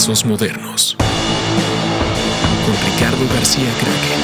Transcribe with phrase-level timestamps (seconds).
[0.00, 4.20] Trazos Modernos con Ricardo García Kraken.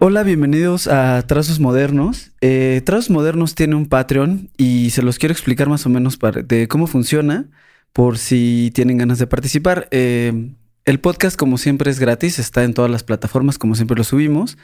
[0.00, 2.32] Hola, bienvenidos a Trazos Modernos.
[2.42, 6.68] Eh, Trazos Modernos tiene un Patreon y se los quiero explicar más o menos de
[6.68, 7.46] cómo funciona
[7.94, 9.88] por si tienen ganas de participar.
[9.92, 10.50] Eh,
[10.84, 14.58] el podcast, como siempre, es gratis, está en todas las plataformas, como siempre lo subimos.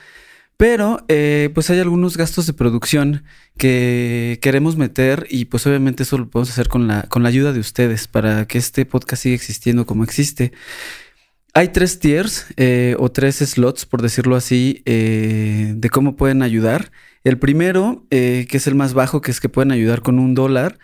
[0.62, 3.24] Pero eh, pues hay algunos gastos de producción
[3.58, 7.52] que queremos meter y pues obviamente eso lo podemos hacer con la, con la ayuda
[7.52, 10.52] de ustedes para que este podcast siga existiendo como existe.
[11.52, 16.92] Hay tres tiers eh, o tres slots, por decirlo así, eh, de cómo pueden ayudar.
[17.24, 20.78] El primero, que es el más bajo, que es que pueden ayudar con un dólar.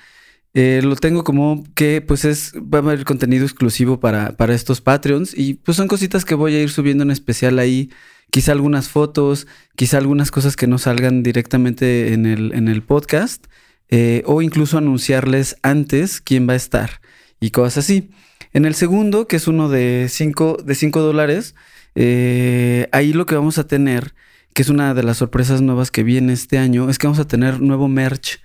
[0.54, 5.38] lo tengo como que pues es, va a haber contenido exclusivo para, para estos Patreons
[5.38, 7.90] y pues son cositas que voy a ir subiendo en especial ahí
[8.30, 9.46] quizá algunas fotos,
[9.76, 13.46] quizá algunas cosas que no salgan directamente en el, en el podcast,
[13.88, 17.00] eh, o incluso anunciarles antes quién va a estar
[17.40, 18.10] y cosas así.
[18.52, 21.54] En el segundo, que es uno de 5 de cinco dólares,
[21.94, 24.14] eh, ahí lo que vamos a tener,
[24.54, 27.28] que es una de las sorpresas nuevas que viene este año, es que vamos a
[27.28, 28.40] tener nuevo merch.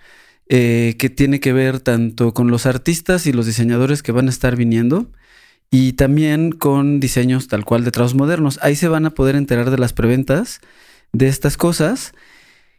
[0.49, 4.29] Eh, que tiene que ver tanto con los artistas y los diseñadores que van a
[4.29, 5.09] estar viniendo,
[5.73, 8.59] y también con diseños tal cual de trazos modernos.
[8.61, 10.61] Ahí se van a poder enterar de las preventas
[11.13, 12.13] de estas cosas.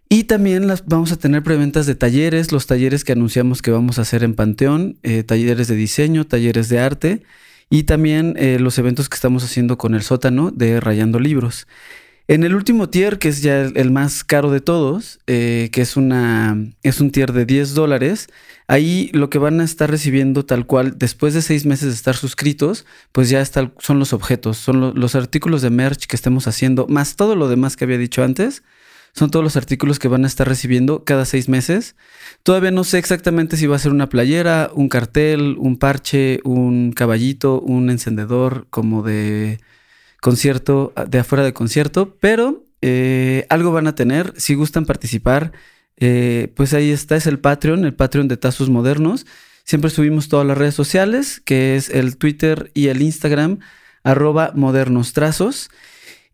[0.08, 3.98] Y también las, vamos a tener preventas de talleres, los talleres que anunciamos que vamos
[3.98, 7.22] a hacer en Panteón, eh, talleres de diseño, talleres de arte
[7.68, 11.66] y también eh, los eventos que estamos haciendo con el sótano de Rayando Libros.
[12.26, 15.98] En el último tier, que es ya el, más caro de todos, eh, que es,
[15.98, 18.28] una, es un tier de 10 dólares,
[18.66, 22.16] ahí lo que van a estar recibiendo tal cual, después de seis meses de estar
[22.16, 27.16] suscritos, pues ya son los objetos, son los artículos de merch que estemos haciendo, más
[27.16, 28.62] todo lo demás que había dicho antes,
[29.12, 31.94] son todos los artículos que van a estar recibiendo cada seis meses.
[32.42, 36.92] Todavía no sé exactamente si va a ser una playera, un cartel, un parche, un
[36.92, 39.60] caballito, un encendedor como de
[40.24, 44.32] concierto, de afuera de concierto, pero eh, algo van a tener.
[44.38, 45.52] Si gustan participar,
[45.98, 49.26] eh, pues ahí está, es el Patreon, el Patreon de Tazos Modernos.
[49.64, 53.58] Siempre subimos todas las redes sociales, que es el Twitter y el Instagram,
[54.02, 55.68] arroba modernos trazos.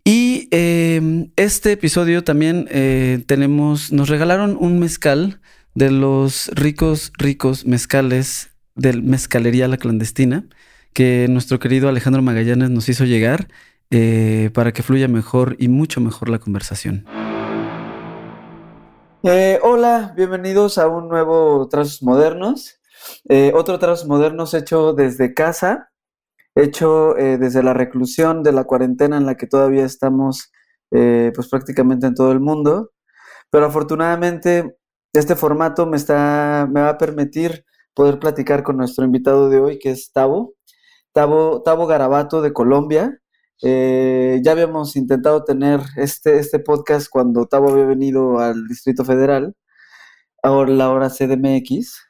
[0.05, 5.41] Y em, este episodio también eh, tenemos, nos regalaron un mezcal
[5.75, 10.45] de los ricos, ricos mezcales del Mezcalería La Clandestina,
[10.93, 13.49] que nuestro querido Alejandro Magallanes nos hizo llegar.
[13.93, 17.07] Eh, para que fluya mejor y mucho mejor la conversación.
[19.25, 22.79] Eh, hola, bienvenidos a un nuevo Trazos Modernos.
[23.29, 25.91] Eh, otro Trazos Modernos hecho desde casa,
[26.55, 30.53] hecho desde la reclusión de la cuarentena en la que todavía estamos
[30.91, 32.93] pues prácticamente en todo el mundo.
[33.51, 34.77] Pero afortunadamente
[35.13, 39.79] este formato me, está, me va a permitir poder platicar con nuestro invitado de hoy,
[39.81, 40.55] que es Tavo.
[41.13, 43.20] Tavo, Tavo Garabato de Colombia.
[43.63, 49.55] Eh, ya habíamos intentado tener este, este podcast cuando Tavo había venido al Distrito Federal,
[50.43, 52.01] ahora la hora CDMX,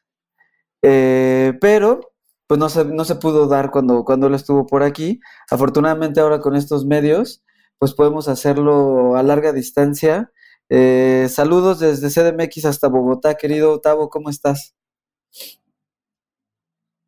[0.82, 2.12] eh, pero
[2.46, 5.20] pues no se, no se pudo dar cuando, cuando él estuvo por aquí.
[5.50, 7.44] Afortunadamente ahora con estos medios,
[7.78, 10.32] pues podemos hacerlo a larga distancia.
[10.68, 14.74] Eh, saludos desde CDMX hasta Bogotá, querido Tavo, ¿cómo estás?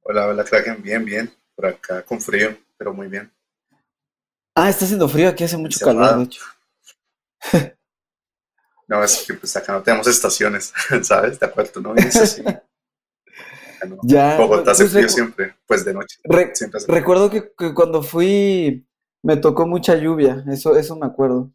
[0.02, 3.30] Hola, hola, Kraken, bien, bien, por acá con frío, pero muy bien.
[4.54, 6.42] Ah, está haciendo frío, aquí hace mucho calor, de hecho.
[8.88, 11.40] no, es que pues acá no tenemos estaciones, ¿sabes?
[11.40, 11.94] De acuerdo, ¿no?
[11.96, 12.42] Y es así.
[14.04, 14.36] Ya.
[14.36, 16.16] Bogotá hace pues, frío siempre, pues de noche.
[16.86, 18.86] recuerdo que, cuando fui
[19.24, 21.50] me tocó mucha lluvia, eso, eso me acuerdo.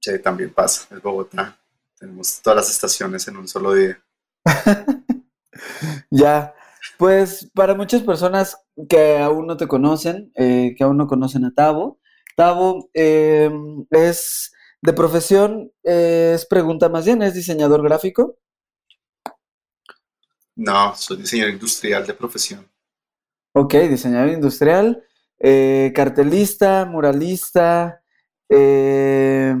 [0.00, 1.56] Sí, también pasa, es Bogotá.
[1.96, 4.02] Tenemos todas las estaciones en un solo día.
[6.10, 6.52] ya,
[7.00, 11.54] pues para muchas personas que aún no te conocen, eh, que aún no conocen a
[11.54, 11.98] Tavo,
[12.36, 14.52] Tavo em, es
[14.82, 18.36] de profesión, es pregunta más bien, ¿es diseñador gráfico?
[20.54, 22.70] No, soy diseñador industrial de profesión.
[23.54, 25.02] Ok, diseñador industrial,
[25.38, 28.02] eh, cartelista, muralista,
[28.50, 29.56] eh,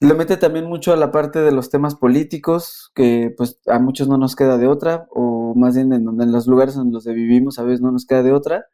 [0.00, 4.08] le mete también mucho a la parte de los temas políticos, que pues a muchos
[4.08, 7.04] no nos queda de otra, o más bien en, donde, en los lugares en los
[7.04, 8.66] que vivimos a veces no nos queda de otra.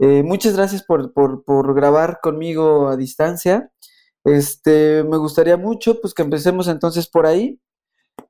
[0.00, 1.12] Eh, muchas gracias por,
[1.74, 3.70] grabar conmigo a distancia.
[4.24, 7.60] Este, me gustaría mucho pues que empecemos entonces por ahí.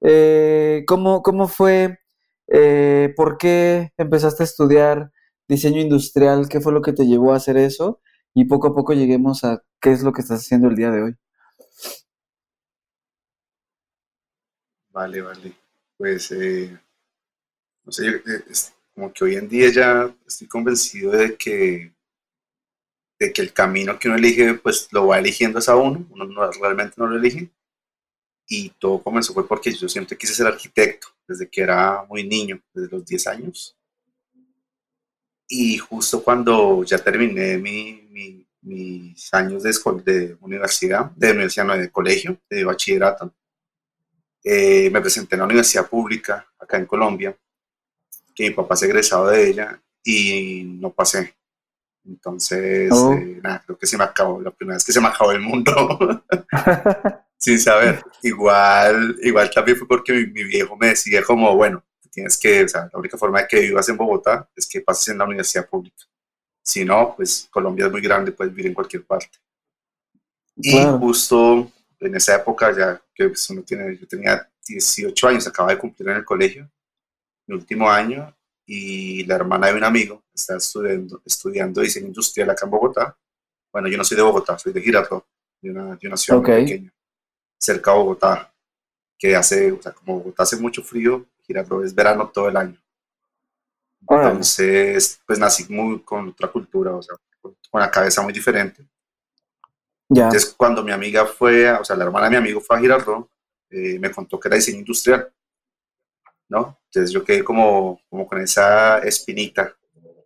[0.02, 1.98] Eh, ¿cómo, fue?
[2.48, 5.10] Eh, ¿Por qué empezaste a estudiar
[5.48, 6.48] diseño industrial?
[6.48, 8.00] ¿Qué fue lo que te llevó a hacer eso?
[8.36, 11.02] y poco a poco lleguemos a qué es lo que estás haciendo el día de
[11.02, 11.16] hoy.
[14.96, 15.52] Vale, vale.
[15.98, 16.74] Pues, eh,
[17.84, 18.22] no sé, eh,
[18.94, 21.92] como que hoy en día ya estoy convencido de que,
[23.18, 26.50] de que el camino que uno elige, pues lo va eligiendo es uno, uno no,
[26.50, 27.50] realmente no lo elige.
[28.48, 32.62] Y todo comenzó fue porque yo siempre quise ser arquitecto, desde que era muy niño,
[32.72, 33.76] desde los 10 años.
[35.46, 37.58] Y justo cuando ya terminé
[38.62, 39.72] mis años de,
[40.04, 43.34] de universidad, de universidad, no, de colegio, de bachillerato,
[44.48, 47.36] eh, me presenté en la universidad pública acá en Colombia,
[48.32, 51.34] que mi papá se egresado de ella y no pasé.
[52.04, 53.12] Entonces, oh.
[53.12, 55.40] eh, nada, creo que se me acabó, la primera vez que se me acabó el
[55.40, 56.22] mundo,
[57.36, 58.04] sin saber.
[58.22, 61.82] Igual, igual también fue porque mi, viejo me decía como, bueno,
[62.12, 65.08] tienes que, o sea, la única forma de que vivas en Bogotá es que pases
[65.08, 66.04] en la universidad pública.
[66.62, 69.38] Si no, pues Colombia es muy grande, puedes vivir en cualquier parte.
[70.54, 75.70] Y justo en esa época ya que pues, uno tiene, yo tenía 18 años, acaba
[75.70, 76.70] de cumplir en el colegio,
[77.46, 78.34] mi último año,
[78.66, 83.16] y la hermana de un amigo está estudiando, estudiando diseño industrial acá en Bogotá.
[83.72, 85.24] Bueno, yo no soy de Bogotá, soy de Girardot,
[85.62, 86.92] de una, de una ciudad muy pequeña,
[87.58, 88.52] cerca de Bogotá,
[89.18, 92.80] que hace, o sea, como Bogotá hace mucho frío, Girardot es verano todo el año.
[94.08, 98.86] Entonces, pues nací muy con otra cultura, o sea, con la cabeza muy diferente.
[100.08, 103.28] Entonces, cuando mi amiga fue, o sea, la hermana de mi amigo fue a Girardot,
[103.70, 105.32] eh, me contó que era diseño industrial,
[106.48, 106.80] ¿no?
[106.86, 109.74] Entonces yo quedé como, como con esa espinita.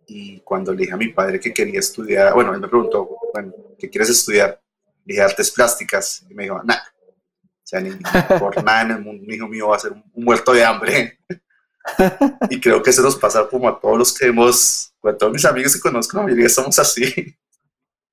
[0.07, 3.53] Y cuando le dije a mi padre que quería estudiar, bueno, él me preguntó, bueno,
[3.79, 4.61] ¿qué quieres estudiar?
[5.05, 6.23] Le dije artes plásticas.
[6.29, 7.91] Y me dijo, nada, o sea, ni,
[8.39, 11.19] por nada en el mundo, hijo mío va a ser un, muerto de hambre.
[12.49, 15.45] y creo que eso nos pasa como a todos los que hemos, a todos mis
[15.45, 17.35] amigos que conozco, la mayoría somos así.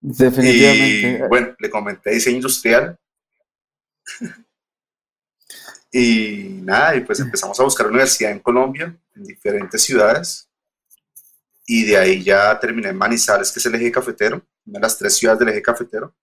[0.00, 1.24] Definitivamente.
[1.24, 2.98] Y bueno, le comenté diseño industrial.
[5.92, 10.48] y nada, y pues empezamos a buscar universidad en Colombia, en diferentes ciudades.
[11.66, 14.96] Y de ahí ya terminé en Manizales, que es el eje cafetero, una de las
[14.96, 16.14] tres ciudades del eje cafetero.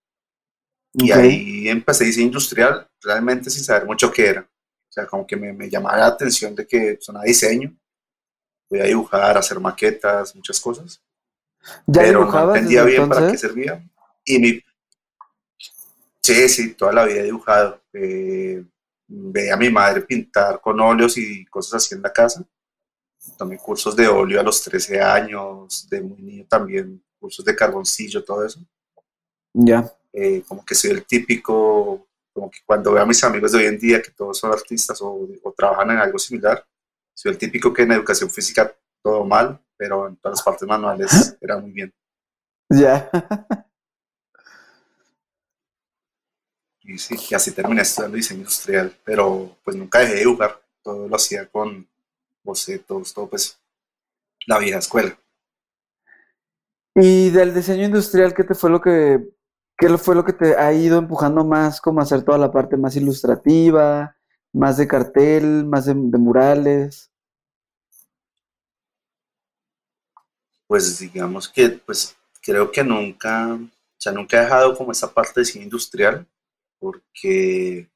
[0.93, 4.41] Y ahí empecé diseño industrial, realmente sin saber mucho qué era.
[4.41, 7.77] O sea, como que me, me llamaba la atención de que sonaba diseño.
[8.69, 11.04] Voy a dibujar, hacer maquetas, muchas cosas
[11.91, 13.83] pero no entendía bien para qué servía.
[14.23, 14.61] Y mi...
[16.21, 17.81] Sí, sí, toda la vida he dibujado.
[17.93, 18.63] Eh,
[19.07, 22.43] veía a mi madre pintar con óleos y cosas así en la casa.
[23.37, 28.23] Tomé cursos de óleo a los 13 años, de muy niño también, cursos de carboncillo,
[28.23, 28.59] todo eso.
[29.53, 29.91] Ya.
[30.13, 33.65] Eh, como que soy el típico, como que cuando veo a mis amigos de hoy
[33.65, 36.65] en día, que todos son artistas o, o trabajan en algo similar,
[37.13, 41.37] soy el típico que en educación física todo mal, pero en todas las partes manuales
[41.41, 41.93] era muy bien.
[42.71, 43.07] Ya.
[46.81, 51.07] Y sí, y así terminé estudiando diseño industrial, pero pues nunca dejé de dibujar, todo
[51.07, 51.87] lo hacía con
[52.43, 53.59] bocetos, todo pues
[54.47, 55.15] la vieja escuela.
[56.95, 59.19] Y del diseño industrial, ¿qué te fue lo que,
[59.77, 62.95] qué fue lo que te ha ido empujando más como hacer toda la parte más
[62.95, 64.15] ilustrativa,
[64.51, 67.11] más de cartel, más de murales?
[70.67, 75.39] Pues digamos que pues creo que nunca, o sea, nunca he dejado como esa parte
[75.39, 76.27] de cine industrial,
[76.79, 77.89] porque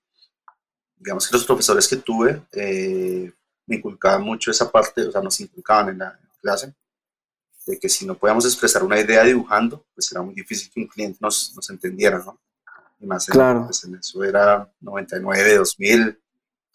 [0.98, 3.32] digamos que los profesores que tuve eh,
[3.66, 6.74] me inculcaban mucho esa parte, o sea, nos inculcaban en la, clase,
[7.66, 10.88] de que si no podíamos expresar una idea dibujando, pues era muy difícil que un
[10.88, 12.40] cliente nos, nos entendiera, ¿no?
[13.00, 13.66] Y más en, claro.
[13.66, 16.20] pues en eso era 99, 2000,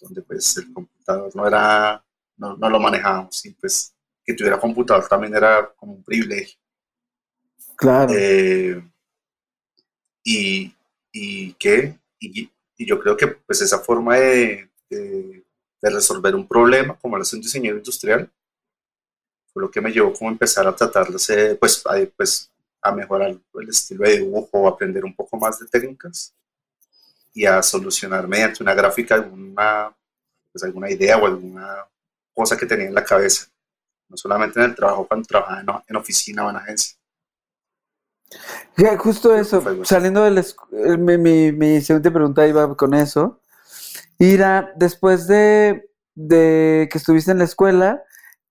[0.00, 2.04] donde pues el computador no era,
[2.36, 3.93] no, no lo manejábamos y pues
[4.24, 6.58] que tuviera computador también era como un privilegio.
[7.76, 8.12] Claro.
[8.16, 8.82] Eh,
[10.22, 10.74] y,
[11.12, 15.42] y qué, y, yo creo que pues esa forma de, de,
[15.82, 18.30] resolver un problema, como lo hace un diseñador industrial,
[19.52, 22.50] fue lo que me llevó como a empezar a tratar de pues, a, pues,
[22.80, 26.34] a mejorar el estilo de dibujo, aprender un poco más de técnicas
[27.34, 29.94] y a solucionar mediante una gráfica alguna,
[30.50, 31.86] pues, alguna idea o alguna
[32.32, 33.53] cosa que tenía en la cabeza
[34.08, 36.96] no solamente en el trabajo, cuando trabajaba en, oficina o en agencia.
[38.98, 40.44] justo eso, saliendo de la
[40.98, 43.40] mi, mi, mi, siguiente pregunta iba con eso.
[44.18, 48.02] Ira, después de, de que estuviste en la escuela,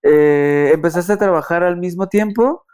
[0.02, 2.66] eh, ¿empezaste a trabajar al mismo tiempo?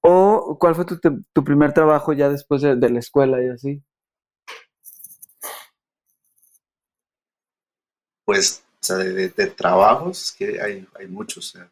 [0.00, 3.82] ¿O cuál fue tu, tu primer trabajo ya después de, la escuela y así?
[8.24, 11.54] Pues, o sea, de, de, trabajos, que hay, hay muchos.
[11.54, 11.70] O sea,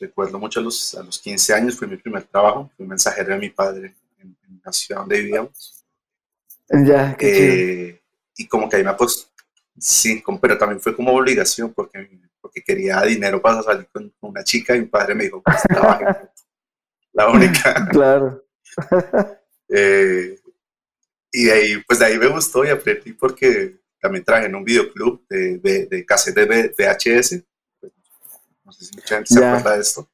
[0.00, 3.38] recuerdo mucho a los, a los 15 años, fue mi primer trabajo, fui mensajero de
[3.38, 5.84] mi padre en, la ciudad donde vivíamos.
[6.68, 7.54] Ya, qué chido.
[7.54, 8.02] Eh,
[8.36, 9.28] y como que ahí me apostó,
[9.78, 12.08] sí, como- pero también fue como obligación porque,
[12.40, 16.04] porque quería dinero para salir con una chica y mi padre me dijo, pues trabaje.
[17.12, 17.88] La única.
[17.90, 18.44] Claro.
[19.70, 20.40] Eh,
[21.30, 24.64] y de ahí, pues de ahí me gustó y aprendí porque también trabajé en un
[24.64, 27.44] videoclub de, de, de cassette de VHS.
[28.68, 30.10] No sé si mucha gente se acuerda de esto.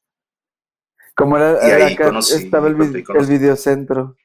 [1.16, 4.16] Como era, Y era ahí acá conocí- estaba el, vi- el videocentro.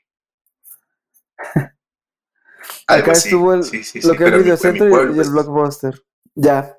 [2.85, 3.29] Acá así.
[3.29, 6.03] estuvo el, Sí, sí, sí, lo que el mi- videocentro y el- pues, blockbuster.
[6.35, 6.77] Ya.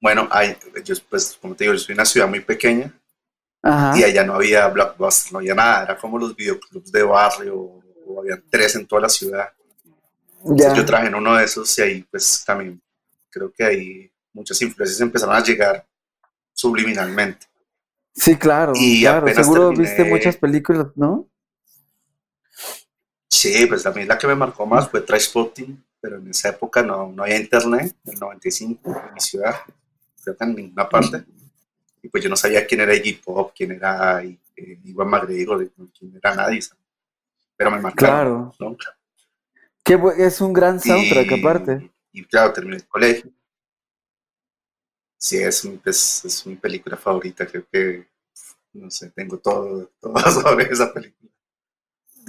[0.00, 2.92] Bueno, ahí, yo, pues, como te digo, yo soy una ciudad muy pequeña
[3.62, 3.96] Ajá.
[3.96, 7.56] y allá no había blockbuster, no había nada, era como los videoclubs de barrio,
[8.06, 9.52] o había tres en toda la ciudad.
[10.44, 12.82] Entonces, yo trabajé en uno de esos y ahí pues también
[13.30, 15.86] creo que ahí muchas influencias empezaron a llegar
[16.52, 17.46] subliminalmente.
[18.12, 18.72] Sí, claro.
[18.76, 19.26] y claro.
[19.34, 21.28] Seguro terminé- viste muchas películas, ¿no?
[23.28, 26.82] Sí, pues a mí la que me marcó más fue Spotting, pero en esa época
[26.82, 29.56] no, no había internet, en el 95, en mi ciudad,
[30.22, 31.24] creo que en ninguna parte.
[32.02, 34.38] Y pues yo no sabía quién era Iggy Pop, quién era eh,
[34.84, 36.62] Iwan McGregor, quién era nadie.
[36.62, 36.82] ¿sabes?
[37.56, 38.50] Pero me marcaron.
[38.52, 38.70] Claro.
[38.70, 38.76] ¿no?
[39.82, 41.90] Qué es un gran soundtrack, y, aparte.
[42.12, 43.30] Y claro, terminé el colegio.
[45.26, 48.06] Sí, es, mi- es, es mi película favorita, creo que,
[48.74, 51.30] no sé, tengo todo, todo sobre esa película.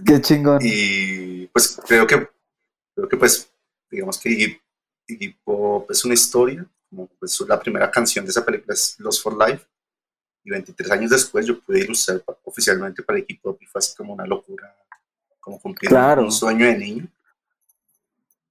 [0.05, 0.59] Qué chingón.
[0.61, 2.29] Y pues creo que,
[2.95, 3.51] creo que pues,
[3.91, 4.29] digamos que
[5.09, 9.21] Iggy, Pop es una historia, como pues la primera canción de esa película es Lost
[9.23, 9.65] for Life,
[10.45, 14.13] y 23 años después yo pude ilustrar oficialmente para Iggy Pop y fue así como
[14.13, 14.73] una locura,
[15.41, 16.21] como cumplir un- Claro.
[16.23, 17.07] un sueño de niño,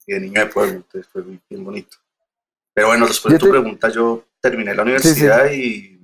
[0.06, 1.96] y de niño de pueblo, entonces fue bien, bonito.
[2.74, 5.98] Pero bueno, después de tu te- pregunta, yo terminé la universidad y,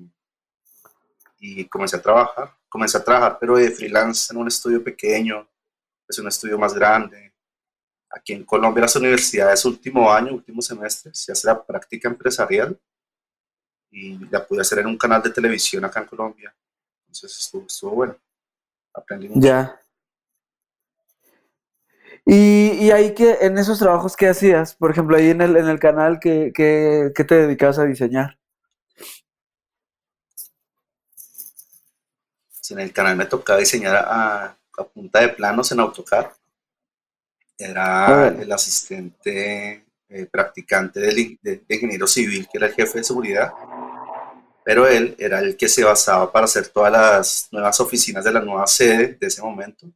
[1.40, 2.56] y comencé a trabajar.
[2.70, 5.47] Comencé a trabajar, pero de freelance en un estudio pequeño,
[6.09, 7.35] es un estudio más grande.
[8.09, 12.80] Aquí en Colombia, las universidades, último año, último semestre, se hace la práctica empresarial
[13.90, 16.54] y la pude hacer en un canal de televisión acá en Colombia.
[17.00, 18.16] Entonces estuvo, estuvo bueno.
[18.94, 19.47] Aprendí mucho.
[19.47, 19.78] Ya.
[22.33, 25.67] Y, y ahí que en esos trabajos que hacías, por ejemplo, ahí en el, en
[25.67, 28.39] el canal que, que, que te dedicabas a diseñar.
[32.71, 34.45] En el canal me tocaba diseñar a,
[34.79, 36.27] a punta de planos en AutoCAD.
[37.59, 42.99] Era el asistente eh, practicante del in- de, de ingeniero civil, que era el jefe
[42.99, 43.53] de seguridad.
[44.65, 48.41] Pero él era el que se basaba para hacer todas las nuevas oficinas de la
[48.41, 49.89] nueva sede de ese momento.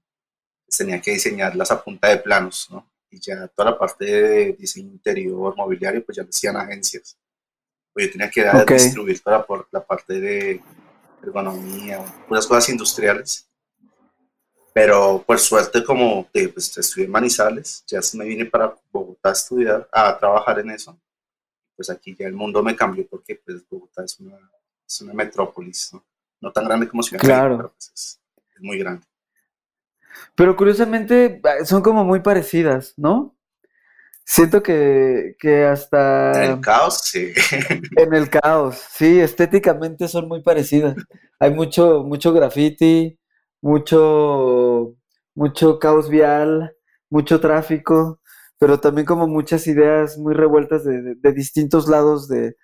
[0.77, 2.91] Tenía que diseñarlas a punta de planos, ¿no?
[3.11, 7.17] Y ya toda la parte de diseño interior, mobiliario, pues ya lo hacían agencias.
[7.93, 8.73] Pues yo tenía que dar- Ok.
[8.73, 10.61] distribuir toda la, por- la parte de
[11.23, 13.49] ergonomía, unas cosas industriales.
[14.73, 19.33] Pero por suerte, como te, pues, estudié en Manizales, ya me vine para Bogotá a
[19.33, 20.99] estudiar, a trabajar en eso.
[21.77, 24.37] Pues aquí ya el mundo me cambió porque pues, Bogotá es una,
[24.87, 26.05] es una metrópolis, ¿no?
[26.41, 27.57] No tan grande como Ciudad de México, Claro.
[27.59, 28.21] pero pues, es,
[28.57, 29.07] es muy grande.
[30.37, 33.37] Pero curiosamente eh, son como muy parecidas, ¿no?
[34.25, 37.33] Siento que, que hasta En el caos, sí.
[37.97, 40.97] en el caos, sí, estéticamente son muy parecidas.
[41.39, 43.19] Hay mucho, mucho graffiti,
[43.61, 44.95] mucho,
[45.35, 46.75] mucho caos vial,
[47.11, 48.21] mucho tráfico,
[48.59, 52.57] pero también como muchas ideas muy revueltas de, de- de distintos lados de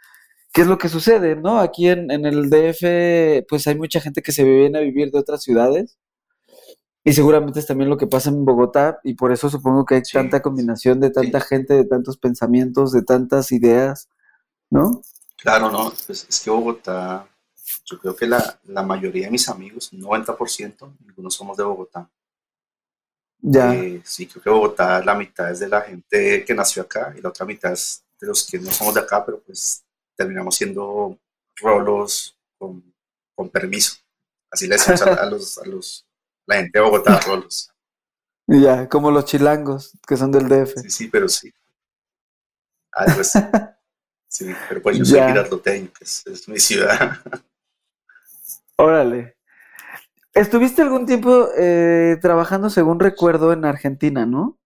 [0.52, 1.61] qué es lo que sucede, ¿no?
[1.61, 5.19] Aquí en, en el DF, pues hay mucha gente que se viene a vivir de
[5.19, 5.99] otras ciudades.
[7.04, 10.02] Y seguramente es también lo que pasa en Bogotá, y por eso supongo que hay
[10.02, 11.42] Sí, tanta combinación de tanta sí.
[11.42, 14.09] gente, de tantos pensamientos, de tantas ideas,
[14.71, 15.02] ¿no?
[15.37, 17.28] Claro, no, pues es que Bogotá,
[17.85, 22.09] yo creo que la, la mayoría de mis amigos, un 90%, ninguno somos de Bogotá.
[23.42, 27.12] Ya, Eh, sí, creo que Bogotá, la mitad es de la gente que nació acá
[27.16, 29.85] y la otra mitad es de los que no somos de acá, pero pues
[30.16, 31.19] terminamos siendo
[31.57, 32.83] rolos con,
[33.35, 33.97] con permiso.
[34.50, 36.07] Así le decimos a, a los, a los,
[36.50, 37.71] la gente de Bogotá, rolos.
[38.47, 40.80] ya, como los chilangos que son del DF.
[40.83, 41.52] Sí, sí, pero sí.
[42.92, 43.38] Algo así.
[44.33, 45.26] Sí, pero pues yo soy Ya.
[45.26, 47.19] girardoteño, que es, es mi ciudad.
[48.76, 49.37] Órale.
[50.35, 54.59] Estuviste algún tiempo eh, trabajando, según recuerdo, en Argentina, ¿no?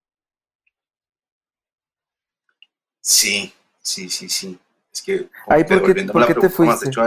[3.01, 4.59] Sí, sí, sí, sí.
[4.91, 6.89] Es que, Ay, ¿por qué- por qué te fuiste?
[6.89, 7.01] hecho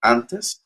[0.00, 0.62] antes,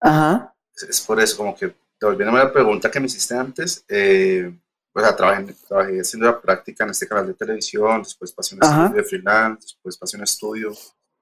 [0.00, 4.52] Ajá, es, es por eso, como que devolviéndome la pregunta que me hiciste antes, eh,
[4.92, 8.60] o sea, trabajé, trabajé haciendo la práctica en este canal de televisión, después pasé un
[8.84, 10.72] estudio de freelance, después pasé un estudio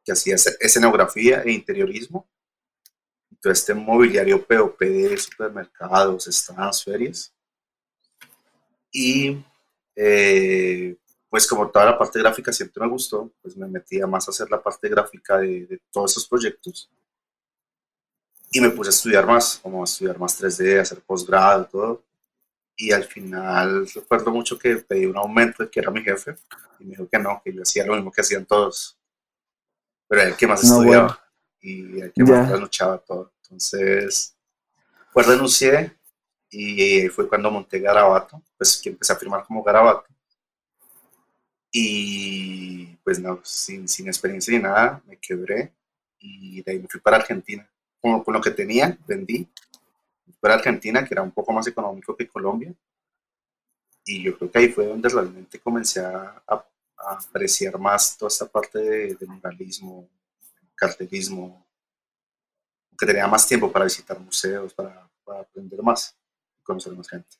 [0.04, 2.28] que hacía esce- escenografía e interiorismo.
[3.40, 7.32] todo este mobiliario POP de supermercados, stands, ferias.
[8.92, 9.42] Y
[9.96, 10.96] eh,
[11.28, 14.50] pues como toda la parte gráfica siempre me gustó, pues me metía más a hacer
[14.50, 16.90] la parte gráfica de, de todos esos proyectos.
[18.54, 22.04] Y me puse a estudiar más, como a estudiar más 3D, hacer posgrado, todo.
[22.76, 26.36] Y al final recuerdo mucho que pedí un aumento que era mi jefe
[26.78, 28.98] y me dijo que no, que yo hacía lo mismo que hacían todos.
[30.06, 31.18] Pero era el que más estudiaba
[31.60, 33.32] y el que más luchaba todo.
[33.42, 34.36] Entonces,
[35.12, 35.96] pues renuncié
[36.50, 40.06] y fue cuando monté Garabato, pues que empecé a firmar como Garabato.
[41.70, 45.72] Y pues no, sin, sin experiencia ni nada, me quebré
[46.18, 47.66] y de ahí me fui para Argentina.
[48.02, 49.48] Con, con lo que tenía, vendí.
[50.24, 52.74] Fui para Argentina, que era un poco más económico que Colombia.
[54.04, 56.66] Y yo creo que ahí fue donde realmente comencé a, a,
[56.98, 60.08] apreciar más toda esta parte de, de muralismo,
[60.74, 61.64] cartelismo,
[62.98, 66.16] que tenía más tiempo para visitar museos, para, para aprender más
[66.60, 67.36] y conocer más gente.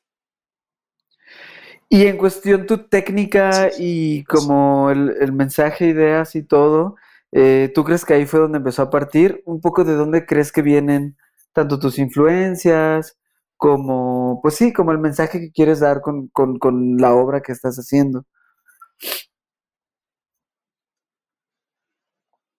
[1.89, 6.97] Y en cuestión tu técnica y como el, el, mensaje, ideas y todo,
[7.33, 9.43] eh, ¿tú crees que ahí fue donde empezó a partir?
[9.47, 11.17] Un poco de dónde crees que vienen
[11.53, 13.17] tanto tus influencias
[13.57, 17.77] como, pues sí, como el mensaje que quieres dar con, con, la obra que estás
[17.77, 18.27] haciendo.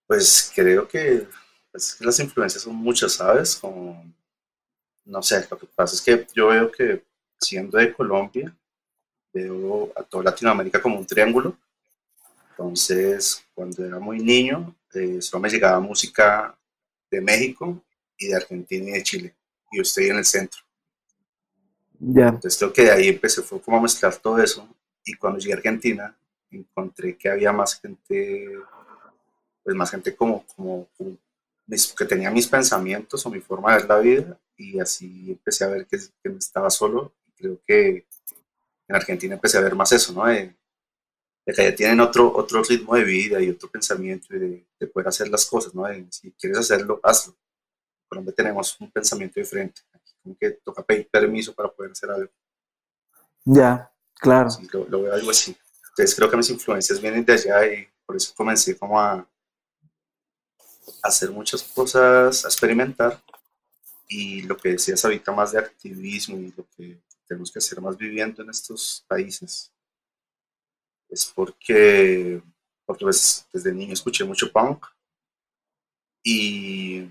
[0.08, 1.28] Pues creo que
[1.74, 3.56] es que las influencias son muchas, ¿sabes?
[3.58, 4.04] Como,
[5.06, 7.04] no sé, lo que pasa es que yo veo que
[7.40, 8.56] siendo de Colombia,
[9.34, 11.58] veo a toda Latinoamérica como un triángulo.
[12.64, 16.58] Entonces, cuando era muy niño, eh, solo me llegaba música
[17.12, 17.84] de México
[18.18, 19.36] y de Argentina y de Chile.
[19.70, 20.62] Y yo estoy en el centro.
[22.00, 22.30] Ya.
[22.30, 24.66] Entonces creo que de ahí empecé fue como a mezclar todo eso.
[25.04, 26.18] Y cuando llegué a Argentina,
[26.52, 28.50] encontré que había más gente,
[29.62, 31.18] pues más gente como, como, como
[31.68, 35.68] que tenía mis pensamientos o mi forma de ver la vida y así empecé a
[35.68, 38.06] ver que, que estaba solo y creo que
[38.88, 40.26] en Argentina empecé a ver más eso, ¿no?
[40.26, 40.54] De,
[41.46, 44.88] de que ya tienen otro, otro ritmo de vida y otro pensamiento y de, de
[44.88, 45.84] poder hacer las cosas, ¿no?
[45.84, 47.34] De, si quieres hacerlo, hazlo.
[47.34, 49.82] En Colombia tenemos un pensamiento diferente,
[50.22, 52.32] como que toca pedir permiso para poder hacer algo.
[53.44, 54.50] Ya, claro.
[54.50, 55.56] Sí, lo, lo, veo algo así.
[55.90, 59.28] Entonces creo que mis influencias vienen de allá y por eso comencé como a,
[61.02, 63.22] hacer muchas cosas, a experimentar.
[64.08, 67.98] Y lo que decías ahorita más de activismo y lo que tenemos que hacer más
[67.98, 69.73] viviendo en estos países
[71.14, 72.42] es porque,
[72.86, 74.86] porque pues, desde niño escuché mucho punk
[76.24, 77.02] y,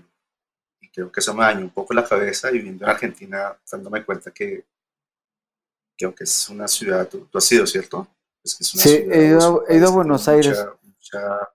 [0.81, 4.03] y, creo que eso me dañó un poco la cabeza y viviendo en Argentina dándome
[4.03, 4.65] cuenta que,
[5.97, 8.07] que aunque es una ciudad, tú, tú has sido, ¿cierto?
[8.43, 10.57] Es que es una sí, ciudad, he ido, he ido a Buenos Aires.
[10.57, 11.53] Mucha, mucha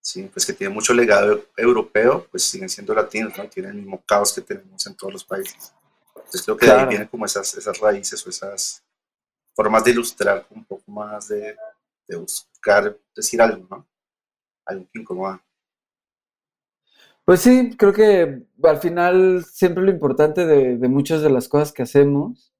[0.00, 0.28] ¿sí?
[0.32, 3.48] pues que tiene mucho legado europeo, pues siguen siendo latinos, ¿no?
[3.48, 5.72] Tienen el mismo caos que tenemos en todos los países.
[6.14, 6.80] Entonces creo que claro.
[6.80, 8.82] de ahí vienen como esas, esas raíces o esas
[9.58, 11.56] formas de ilustrar un poco más, de,
[12.16, 13.86] buscar decir algo, ¿no?
[14.64, 15.42] Algo que incomoda.
[17.24, 21.72] Pues sí, creo que al final siempre lo importante de, de muchas de las cosas
[21.72, 22.54] que hacemos,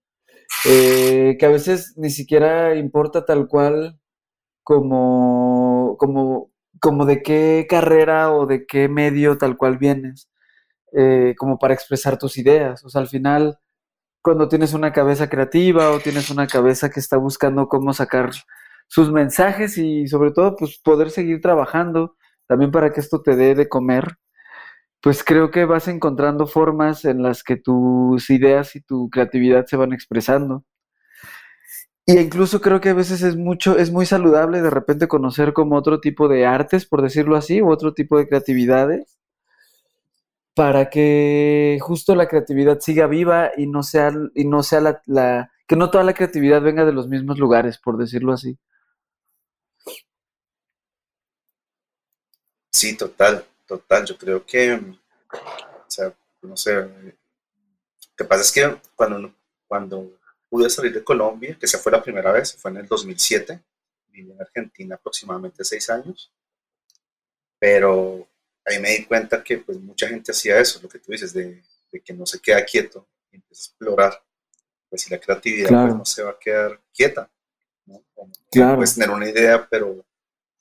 [0.67, 4.01] eh, que a veces ni siquiera importa tal cual
[4.65, 10.29] como, como como de qué carrera o de qué medio tal cual vienes,
[10.93, 12.85] eh, como para expresar tus ideas.
[12.85, 13.59] O sea, al final,
[14.29, 18.31] cuando tienes una cabeza creativa o tienes una cabeza que está buscando cómo sacar
[18.87, 22.15] sus mensajes y sobre todo, pues poder seguir trabajando
[22.47, 24.19] también para que esto te dé de comer,
[25.01, 29.79] pues creo que vas encontrando formas en las que tus ideas y tu creatividad se
[29.79, 30.63] van expresando.
[32.05, 35.75] Y incluso creo que a veces es mucho, es muy saludable de repente conocer como
[35.77, 39.18] otro tipo de artes, por decirlo así, u otro tipo de creatividades,
[40.59, 45.77] para que justo la creatividad siga viva y no sea, y no sea la, que
[45.77, 48.59] no toda la creatividad venga de los mismos lugares, por decirlo así.
[52.73, 54.05] Sí, total, total.
[54.05, 57.13] Yo creo que, o sea, no sé, lo
[58.17, 59.33] que pasa es que cuando,
[59.69, 60.11] cuando
[60.51, 63.63] pude salir de Colombia, que esa fue la primera vez, fue en el 2007.
[64.09, 66.33] Viví en Argentina aproximadamente seis años.
[67.61, 68.27] Pero
[68.69, 71.63] ahí me di cuenta que pues mucha gente hacía eso, lo que tú dices, de,
[71.91, 74.23] de que no se queda quieto y empieza a explorar.
[74.89, 75.87] Pues si la creatividad claro.
[75.89, 77.31] pues, no se va a quedar quieta.
[77.87, 78.03] ¿no?
[78.51, 78.77] Claro.
[78.77, 80.05] Puedes tener una idea, pero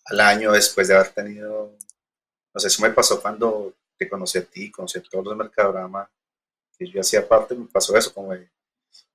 [0.06, 1.78] al año después de haber tenido,
[2.54, 6.10] no sé, eso me pasó cuando te conocí a ti, conocí a todos los mercadoramas
[6.78, 8.50] que yo hacía parte, me pasó eso, como de,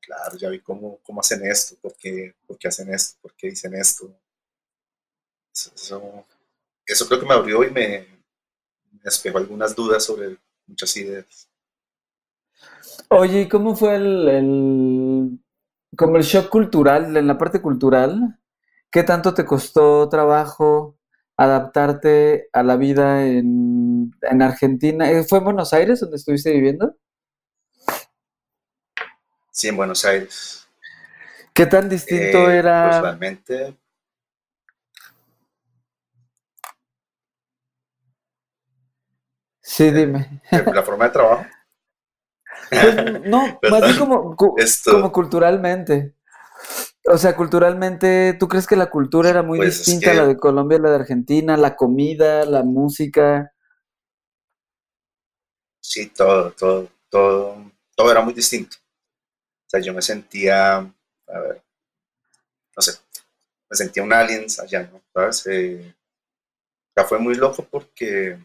[0.01, 3.51] claro, ya vi cómo, cómo hacen esto, por qué, por qué, hacen esto, por qué
[3.51, 4.13] dicen esto.
[5.55, 6.27] Eso, eso,
[6.85, 8.22] eso, creo que me abrió y me,
[9.03, 11.49] despejo algunas dudas sobre muchas ideas.
[13.09, 15.39] Oye, ¿y cómo fue el, el,
[15.97, 18.39] como el shock cultural, en la parte cultural?
[18.91, 20.99] ¿Qué tanto te costó trabajo
[21.37, 25.11] adaptarte a la vida en, en Argentina?
[25.11, 26.97] Eh, ¿Fue en Buenos Aires donde estuviste viviendo?
[29.51, 30.67] Sí, en Buenos Aires.
[31.55, 32.91] ¿Qué tan distinto Eh, era?
[32.91, 33.77] Pues realmente,
[39.77, 40.41] Sí, dime.
[40.73, 41.47] la forma de trabajo,
[42.79, 46.15] Pues no, más bien como, cu- Esto, como culturalmente.
[47.07, 50.27] O sea, culturalmente, ¿tú crees que la cultura era muy pues es distinta a la
[50.27, 51.57] de Colombia, la de Argentina?
[51.57, 53.53] La comida, la música.
[55.81, 57.57] sí, todo, todo, todo,
[57.97, 58.77] todo era muy distinto.
[59.67, 61.63] O sea, yo me sentía, a ver,
[62.77, 62.93] no sé,
[63.71, 65.03] me sentía un alien allá, ¿no?
[65.15, 65.47] ¿Sabes?
[65.49, 65.95] Eh,
[66.97, 68.39] ya fue muy loco porque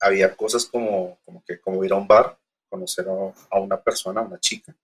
[0.00, 4.20] había cosas como, como que, como ir a un bar, conocer a, a una persona,
[4.20, 4.74] a una chica,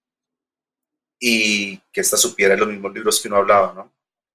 [1.19, 3.93] y que ésta supiera los mismos libros que uno hablaba, ¿no?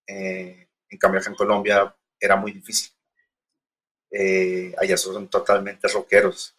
[0.07, 2.93] Eh, en cambio, acá en Colombia era muy difícil.
[4.09, 6.55] Eh, allá son totalmente rockeros.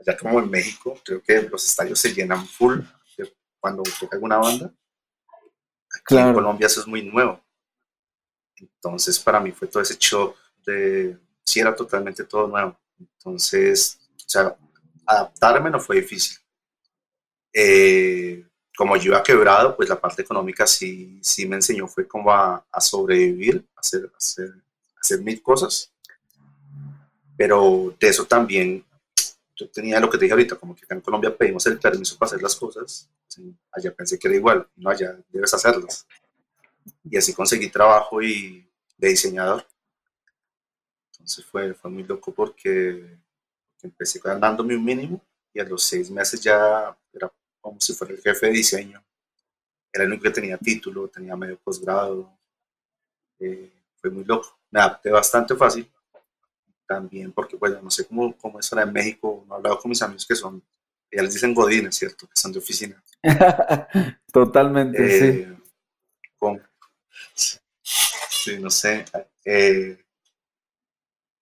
[0.00, 2.80] Allá, como en México, creo que los estadios se llenan full
[3.60, 4.66] cuando toca alguna banda.
[4.66, 6.34] Aquí en Claro.
[6.34, 7.40] Colombia eso es muy nuevo.
[8.56, 12.76] Entonces, para mí fue todo ese shock de, sí, era totalmente todo nuevo.
[13.00, 14.56] Entonces, o sea,
[15.06, 16.38] adaptarme no fue difícil.
[17.52, 18.44] Eh,
[18.76, 22.64] como yo iba quebrado, pues la parte económica sí, sí me enseñó, fue como a,
[22.80, 24.54] sobrevivir, a hacer, hacer,
[24.98, 25.92] hacer mil cosas.
[27.36, 28.84] Pero de eso también,
[29.56, 32.16] yo tenía lo que te dije ahorita, como que acá en Colombia pedimos el permiso
[32.16, 33.08] para hacer las cosas.
[33.72, 36.06] allá pensé que era igual, allá debes hacerlas.
[37.04, 39.66] Y así conseguí trabajo y de diseñador.
[41.20, 43.16] Entonces fue, fue muy loco porque
[43.82, 45.20] empecé ganándome un mínimo
[45.52, 47.30] y a los seis meses ya era
[47.60, 49.04] como si fuera el jefe de diseño.
[49.92, 52.36] Era el único que tenía título, tenía medio posgrado.
[53.38, 54.58] eh, fue muy loco.
[54.70, 55.90] Me adapté bastante fácil.
[56.86, 59.44] También porque, bueno, no sé cómo, cómo es ahora en México.
[59.46, 60.62] No he hablado con mis amigos que son,
[61.12, 62.26] ya les dicen godines, ¿cierto?
[62.26, 63.02] Que son de oficina.
[64.32, 65.24] Totalmente, sí.
[65.42, 65.58] Eh,
[66.38, 66.62] con-
[67.34, 69.04] sí, no sé.
[69.44, 70.02] eh,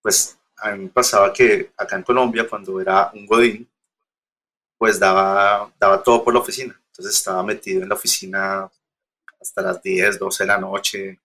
[0.02, 3.68] pues a mí me pasaba que acá en Colombia, cuando era un godín,
[4.76, 6.80] pues daba, daba todo por la oficina.
[6.90, 8.70] Entonces estaba metido en la oficina
[9.40, 11.20] hasta las 10, 12 de la noche,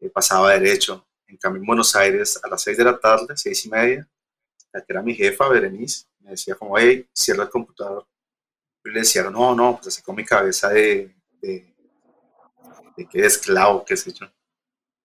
[0.00, 1.06] eh, pasaba derecho.
[1.26, 4.08] En cambio, en Buenos Aires, a las 6 de la tarde, 6 y media,
[4.72, 8.06] la que era mi jefa, Berenice, me decía como, hey, cierra el computador.
[8.84, 11.74] Y le decía, no, no, pues así con mi cabeza de, de,
[12.96, 14.26] de que esclavo, qué sé yo.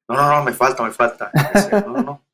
[0.07, 1.31] No, no, no, me falta, me falta.
[1.85, 2.25] No, no, no,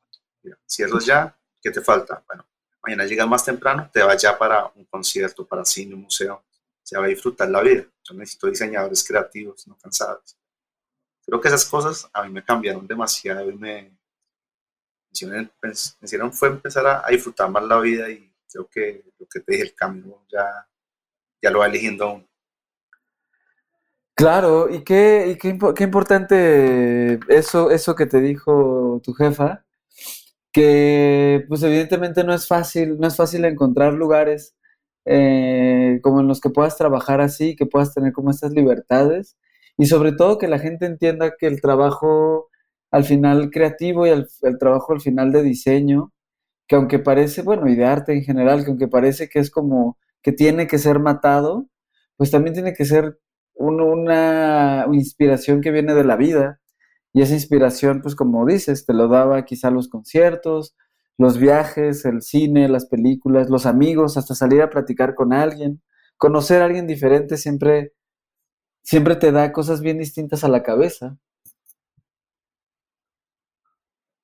[0.46, 2.22] mira, cierras ya, ¿qué te falta?
[2.26, 2.46] Bueno,
[2.82, 6.44] mañana llegas más temprano, te vas ya para un concierto, para cine, un museo.
[6.82, 7.84] Se va a disfrutar la vida.
[8.04, 10.36] Yo necesito diseñadores creativos, no cansados.
[11.24, 13.92] Creo que esas cosas a mí me cambiaron demasiado y me,
[15.10, 19.64] hicieron, fue empezar a, disfrutar más la vida y creo que lo que te dije,
[19.64, 20.68] el camino ya,
[21.42, 22.28] ya lo va eligiendo uno.
[24.14, 29.65] Claro, y qué, y qué, qué importante eso, eso que te dijo tu jefa,
[30.56, 34.56] que pues evidentemente no es fácil, no es fácil encontrar lugares
[35.04, 39.36] eh, como en los que puedas trabajar así, que puedas tener como estas libertades,
[39.78, 42.48] y sobre todo que la gente entienda que el trabajo
[42.90, 44.26] al final creativo y el,
[44.58, 46.12] trabajo al final de diseño,
[46.68, 49.98] que aunque parece, bueno, y de arte en general, que aunque parece que es como
[50.22, 51.68] que tiene que ser matado,
[52.16, 53.18] pues también tiene que ser
[53.54, 56.60] un- una inspiración que viene de la vida.
[57.16, 60.76] Y esa inspiración, pues como dices, te lo daba quizá los conciertos,
[61.16, 65.82] los viajes, el cine, las películas, los amigos, hasta salir a platicar con alguien.
[66.18, 67.94] Conocer a alguien diferente siempre,
[68.82, 71.16] siempre te da cosas bien distintas a la cabeza.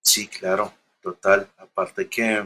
[0.03, 1.49] Sí, claro, total.
[1.57, 2.45] Aparte que,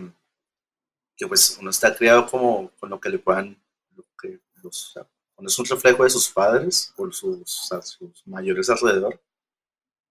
[1.16, 3.60] que pues uno está criado como con lo que le puedan,
[3.96, 4.96] lo que los,
[5.38, 9.20] uno es un reflejo de sus padres o sus, sus mayores alrededor.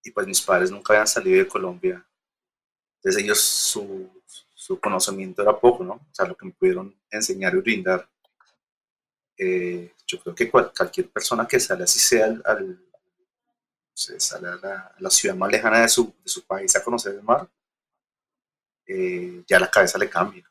[0.05, 2.05] Y pues mis padres nunca habían salido de Colombia.
[2.97, 4.09] Entonces ellos, su,
[4.53, 5.93] su conocimiento era poco, ¿no?
[5.95, 8.07] O sea, lo que me pudieron enseñar y brindar.
[9.37, 12.79] Eh, yo creo que cual- cualquier persona que sale así sea al, al-
[13.93, 16.83] se sale a la, a la ciudad más lejana de su, de su país a
[16.83, 17.49] conocer el mar,
[18.87, 20.49] eh, ya la cabeza le cambia.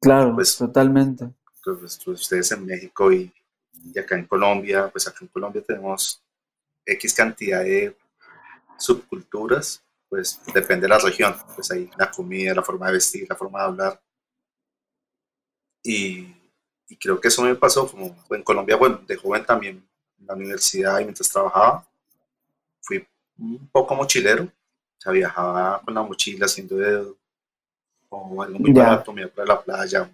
[0.00, 1.26] Claro, Pues- totalmente.
[1.64, 3.32] Pues, pues, ustedes en México y,
[3.94, 6.20] y acá en Colombia, pues acá en Colombia tenemos
[6.84, 7.96] X cantidad de
[8.82, 13.36] subculturas, pues depende de la región, pues ahí la comida, la forma de vestir, la
[13.36, 14.02] forma de hablar,
[15.84, 16.34] Y,
[16.88, 19.86] y creo que eso me pasó, como en Colombia, bueno, de joven también,
[20.18, 21.86] en la universidad y mientras trabajaba,
[22.80, 23.06] fui
[23.38, 27.16] un poco mochilero, o sea, viajaba con la mochila haciendo dedo,
[28.10, 28.84] o algo muy Ya.
[28.84, 30.10] barato, me iba para la playa,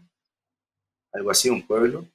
[1.12, 2.06] algo así, un pueblo.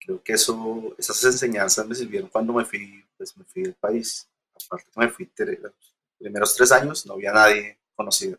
[0.00, 4.28] Creo que eso, esas enseñanzas me sirvieron cuando me fui, pues me fui del país.
[4.96, 5.72] Me fui tre- los
[6.18, 8.38] primeros tres años, no había nadie conocido.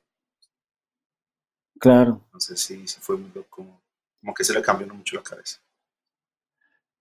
[1.79, 2.21] Claro.
[2.27, 3.65] Entonces sí, sí fue muy loco,
[4.19, 5.61] como que se le cambió mucho la cabeza.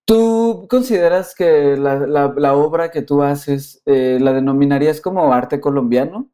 [0.04, 5.60] ¿Tú consideras que la, la- la obra que tú haces eh, la denominarías como arte
[5.60, 6.30] colombiano?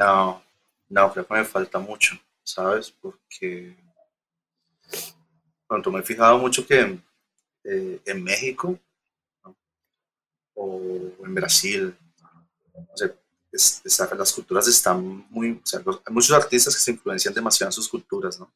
[0.00, 0.42] No,
[0.88, 2.90] no, creo que me falta mucho, ¿sabes?
[2.90, 3.76] Porque
[5.66, 6.98] pronto me he fijado mucho que
[7.64, 8.78] eh, en México.
[10.54, 10.80] O
[11.24, 11.96] en Brasil,
[12.74, 13.14] o sea,
[13.50, 17.68] es- es- las culturas están muy, o sea, hay muchos artistas que se influencian demasiado
[17.68, 18.52] en sus culturas, ¿no?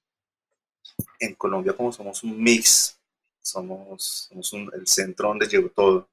[1.18, 2.98] En Colombia como somos un mix,
[3.42, 6.08] somos, somos un- el centro donde llegó todo,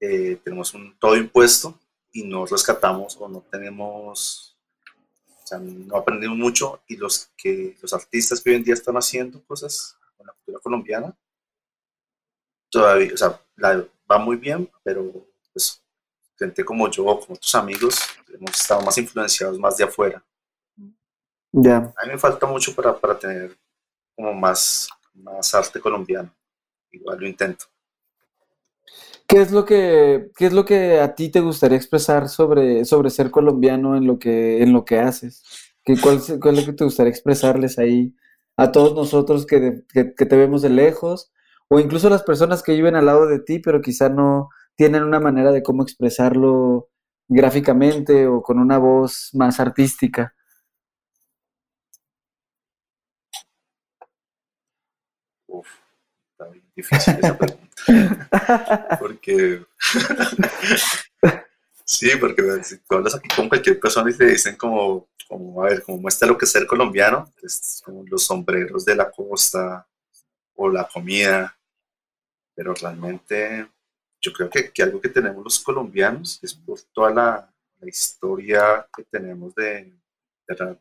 [0.00, 1.78] eh, tenemos un todo impuesto
[2.12, 4.56] y no rescatamos o no tenemos,
[5.42, 8.96] o sea, no aprendimos mucho y los que los artistas que hoy en día están
[8.96, 11.16] haciendo cosas con la cultura colombiana
[12.70, 15.12] todavía, o sea, la- va muy bien, pero
[15.52, 15.82] pues
[16.38, 17.98] gente como yo, como tus amigos,
[18.32, 20.24] hemos estado más influenciados más de afuera.
[21.52, 21.92] Ya.
[21.96, 23.56] A mí me falta mucho para, para tener
[24.16, 26.34] como más, más arte colombiano.
[26.92, 27.66] Igual lo intento.
[29.26, 33.10] ¿Qué es lo que, qué es lo que a ti te gustaría expresar sobre, sobre
[33.10, 35.44] ser colombiano en lo que, en lo que haces?
[35.84, 38.14] ¿Qué, cuál, es- cuál es lo que te gustaría expresarles ahí
[38.56, 41.32] a todos nosotros que, que te vemos de lejos?
[41.72, 45.20] O incluso las personas que viven al lado de ti, pero quizá no tienen una
[45.20, 46.88] manera de cómo expresarlo
[47.28, 50.34] gráficamente o con una voz más artística.
[55.46, 55.68] Uf,
[56.32, 57.68] está bien difícil esa pregunta.
[59.00, 59.64] Porque.
[61.84, 65.68] sí, porque si tú hablas aquí con cualquier persona y te dicen como, como a
[65.68, 69.86] ver, como muestra lo que es ser colombiano, es como los sombreros de la costa
[70.56, 71.56] o la comida.
[72.54, 73.70] Pero realmente
[74.20, 78.86] yo creo que, que algo que tenemos los colombianos es por toda la, la historia
[78.94, 79.92] que tenemos de,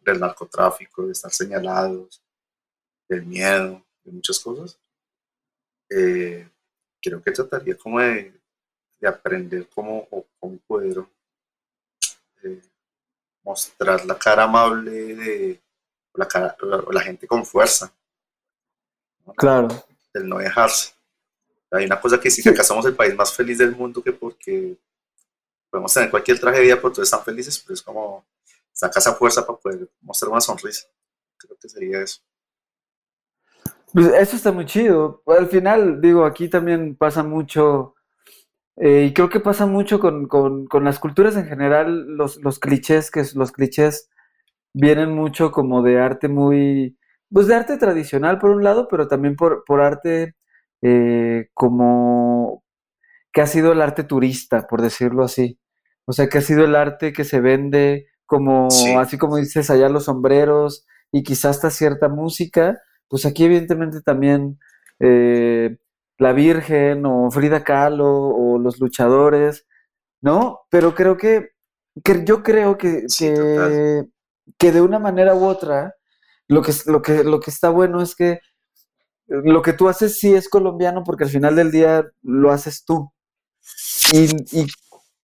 [0.01, 2.21] del narcotráfico, de estar señalados,
[3.07, 4.79] del miedo, de muchas cosas.
[5.89, 6.47] Eh,
[7.01, 8.39] creo que trataría como de,
[8.99, 11.03] de aprender cómo, o cómo poder
[12.43, 12.61] eh,
[13.43, 15.61] mostrar la cara amable de
[16.13, 17.93] la, cara, o la, o la gente con fuerza,
[19.25, 19.33] ¿no?
[19.33, 19.69] Claro.
[20.13, 20.93] del no dejarse.
[21.71, 24.11] Hay una cosa que sí, que acá somos el país más feliz del mundo que
[24.13, 24.77] porque
[25.71, 28.25] podemos tener cualquier tragedia, pero todos están felices, pero es como
[28.73, 30.87] saca esa fuerza para poder mostrar una sonrisa.
[31.37, 32.21] Creo que sería eso.
[33.93, 35.23] Pues eso está muy chido.
[35.27, 37.95] Al final, digo, aquí también pasa mucho,
[38.77, 42.59] eh, y creo que pasa mucho con, con- con las culturas en general, los, los
[42.59, 44.09] clichés, que los clichés
[44.73, 46.97] vienen mucho como de arte muy,
[47.31, 50.35] pues de arte tradicional por un lado, pero también por, por arte
[50.81, 52.63] eh, como
[53.33, 55.59] que ha sido el arte turista, por decirlo así.
[56.05, 58.93] O sea, que ha sido el arte que se vende como, Sí.
[58.95, 64.59] así como dices allá los sombreros y quizás hasta cierta música, pues aquí evidentemente también
[64.99, 65.77] eh,
[66.17, 69.65] la Virgen o Frida Kahlo o los luchadores,
[70.21, 70.61] ¿no?
[70.69, 71.49] Pero creo que,
[72.03, 73.27] que yo creo que, Sí,
[74.57, 75.95] que, de una manera u otra,
[76.47, 78.39] lo que, lo que, lo que está bueno es que
[79.29, 83.11] lo que tú haces sí es colombiano porque al final del día lo haces tú.
[84.13, 84.25] Y,
[84.59, 84.67] y-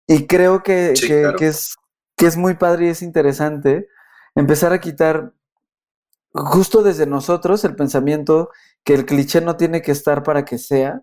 [0.06, 1.38] y creo que, Sí, que- claro.
[1.38, 1.76] que es,
[2.16, 3.88] que es muy padre y es interesante
[4.34, 5.32] empezar a quitar
[6.34, 8.50] justo desde nosotros el pensamiento
[8.84, 11.02] que el cliché no tiene que estar para que sea.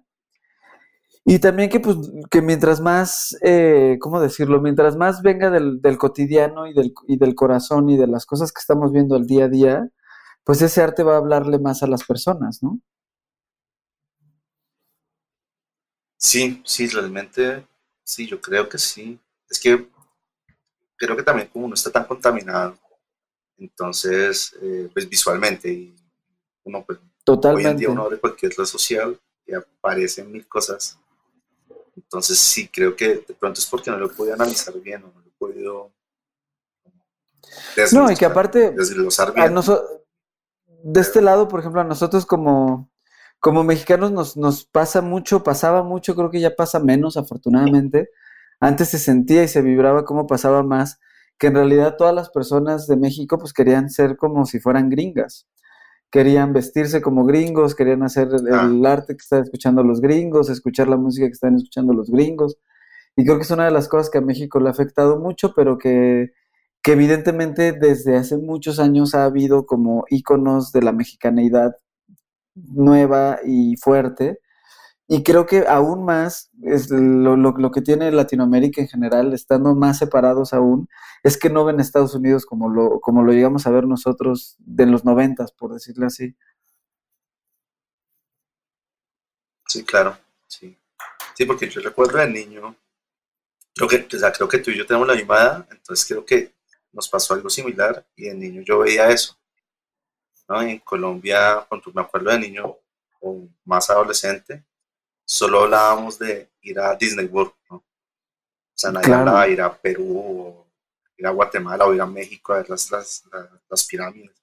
[1.24, 1.98] Y también que, pues,
[2.32, 4.60] que mientras más, eh, ¿cómo decirlo?
[4.60, 8.52] Mientras más venga del, del cotidiano y del, y del corazón y de las cosas
[8.52, 9.90] que estamos viendo al día a día,
[10.44, 12.80] pues ese arte va a hablarle más a las personas, ¿no?
[16.24, 17.66] Sí, sí, realmente,
[18.04, 19.20] sí, yo creo que sí.
[19.50, 19.88] Es que
[20.96, 22.78] creo que también como uno está tan contaminado,
[23.58, 25.96] entonces, eh, pues visualmente, y
[26.64, 27.80] uno, pues, hoy en Totalmente.
[27.80, 30.98] día uno abre cualquier red social y aparecen mil cosas.
[31.96, 35.08] Entonces, sí, creo que de pronto es porque no lo he podido analizar bien, o
[35.08, 35.92] no lo he podido
[37.94, 39.56] No, y que aparte, desglosar bien.
[40.84, 42.91] de este lado, por ejemplo, a nosotros como,
[43.42, 48.10] como mexicanos nos, nos pasa mucho, pasaba mucho, creo que ya pasa menos, afortunadamente.
[48.60, 51.00] Antes se sentía y se vibraba como pasaba más,
[51.40, 55.48] que en realidad todas las personas de México pues querían ser como si fueran gringas.
[56.12, 58.92] Querían vestirse como gringos, querían hacer el, Ah.
[58.92, 62.58] arte que están escuchando los gringos, escuchar la música que están escuchando los gringos.
[63.16, 65.54] Y creo que es una de las cosas que a México le ha afectado mucho,
[65.56, 66.32] pero que,
[66.84, 71.76] que evidentemente desde hace muchos años ha habido como íconos de la mexicaneidad
[72.56, 74.40] nueva y fuerte.
[75.08, 79.98] Y creo que aún más, es lo, lo- que tiene Latinoamérica en general, estando más
[80.00, 80.88] separados aún,
[81.24, 84.86] es que no ven Estados Unidos como lo, como lo llegamos a ver nosotros de
[84.88, 86.36] los noventas, por decirlo así.
[89.68, 90.78] Sí, claro, sí.
[91.36, 92.76] Sí, porque yo recuerdo de niño,
[93.76, 96.54] creo que, o sea, creo que tú y yo tenemos la misma entonces creo que
[96.94, 99.38] nos pasó algo similar y de niño yo veía eso,
[100.52, 100.62] ¿no?
[100.62, 102.78] En Colombia, cuando me acuerdo de niño
[103.22, 104.64] o más adolescente,
[105.26, 107.78] solo hablábamos de ir a Disney World, ¿no?
[107.78, 107.84] O
[108.76, 109.22] sea, nadie Claro.
[109.22, 110.68] hablaba de ir a Perú o
[111.18, 114.36] ir a Guatemala o ir a México a ver las, las, las, las pirámides.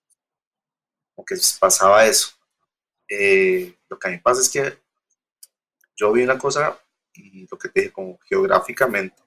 [1.15, 2.31] Como que pasaba eso.
[3.09, 4.79] Eh, lo que a mí pasa es que
[5.97, 6.79] yo vi una cosa
[7.15, 9.21] y lo que te dije, como geográficamente,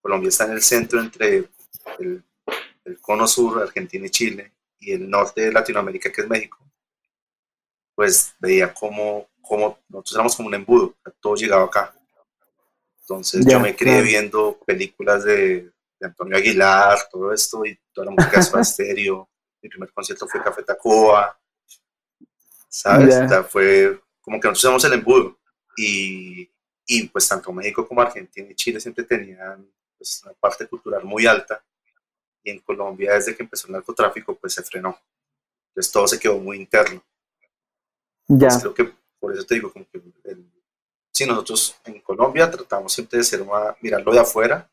[0.00, 1.48] Colombia está en el centro entre
[1.98, 2.24] el,
[2.84, 4.52] el cono sur, Argentina y Chile,
[4.82, 6.58] y el norte de Latinoamérica, que es México.
[7.94, 11.94] Pues veía como, como nosotros éramos como un embudo, todo llegaba acá.
[13.00, 18.10] Entonces yo me crié viendo películas de, de Antonio Aguilar, todo esto, y toda la
[18.12, 19.28] música de Soda Stereo.
[19.62, 21.38] Mi primer concierto fue Café Tacuba,
[22.68, 23.14] ¿sabes?
[23.14, 23.24] Ya.
[23.24, 25.38] O sea, fue como que nosotros éramos el embudo.
[25.76, 26.50] Y,
[26.86, 31.26] y pues tanto México como Argentina y Chile siempre tenían pues, una parte cultural muy
[31.26, 31.62] alta.
[32.44, 34.98] Y en Colombia, desde que empezó el narcotráfico, pues se frenó.
[35.68, 37.02] Entonces todo se quedó muy interno.
[38.28, 40.50] Ya, Pues creo que por eso te digo, como que el-
[41.12, 44.68] sí, nosotros en Colombia tratamos siempre de ser más, mirarlo de afuera.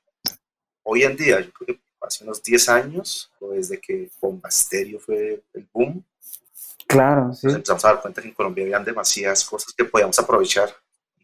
[0.83, 4.99] Hoy en día, yo creo que hace unos 10 años, o desde que Bomba Estéreo
[4.99, 6.03] fue el boom,
[6.87, 7.45] claro, sí.
[7.47, 10.73] nos empezamos a dar cuenta que en Colombia habían demasiadas cosas que podíamos aprovechar,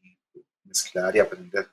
[0.04, 0.16] y
[0.66, 1.70] mezclar y aprender.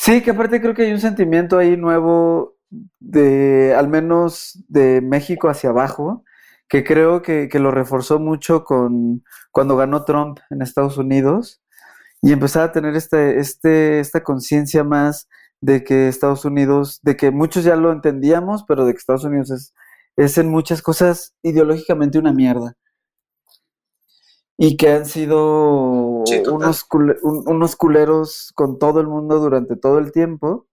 [0.00, 2.56] Sí, que aparte creo que hay un sentimiento ahí nuevo
[3.00, 6.24] de, al menos de México hacia abajo,
[6.68, 11.60] que creo que, que lo reforzó mucho con cuando ganó Trump en Estados Unidos
[12.22, 15.28] y empezaba a tener este, este, esta conciencia más
[15.60, 19.50] de que Estados Unidos, de que muchos ya lo entendíamos, pero de que Estados Unidos
[19.50, 19.74] es,
[20.16, 22.74] es en muchas cosas ideológicamente una mierda.
[24.58, 25.38] Y que han sido
[26.24, 26.86] Sí, unos,
[27.22, 30.66] un- unos culeros con todo el mundo durante todo el tiempo.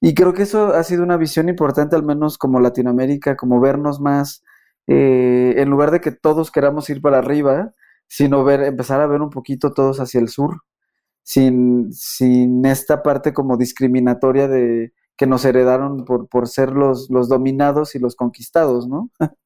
[0.00, 4.00] Y creo que eso ha sido una visión importante, al menos como Latinoamérica, como vernos
[4.00, 4.42] más,
[4.88, 7.74] eh, en lugar de que todos queramos ir para arriba,
[8.08, 10.62] sino ver, empezar a ver un poquito todos hacia el sur,
[11.24, 17.28] sin, sin esta parte como discriminatoria de que nos heredaron por, por ser los, los
[17.28, 19.10] dominados y los conquistados, ¿no?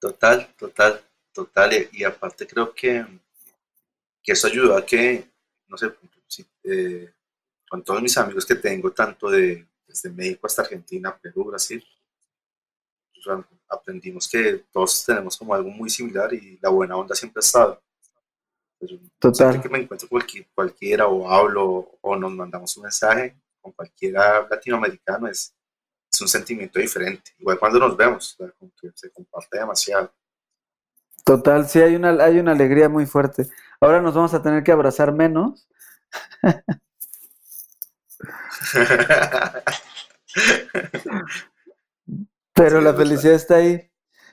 [0.00, 1.00] Total, total,
[1.32, 1.72] total.
[1.74, 3.04] Y, y aparte creo que,
[4.22, 5.28] que eso ayudó a que,
[5.68, 5.92] no sé,
[6.64, 7.12] eh,
[7.68, 11.84] con todos mis amigos que tengo, tanto de desde México hasta Argentina, Perú, Brasil,
[13.18, 17.40] o sea, aprendimos que todos tenemos como algo muy similar y la buena onda siempre
[17.40, 17.82] ha estado.
[18.78, 19.60] Pues, Total.
[19.60, 24.46] Que me encuentro con cualquier- cualquiera o hablo o nos mandamos un mensaje con cualquiera
[24.48, 25.52] latinoamericano es,
[26.20, 27.32] es un sentimiento diferente.
[27.38, 28.36] Igual cuando nos vemos,
[28.94, 30.12] se comparte demasiado.
[31.24, 33.46] Total, sí, hay una, hay una alegría muy fuerte.
[33.80, 35.66] Ahora nos vamos a tener que abrazar menos,
[42.54, 43.90] pero Sí, la felicidad está ahí.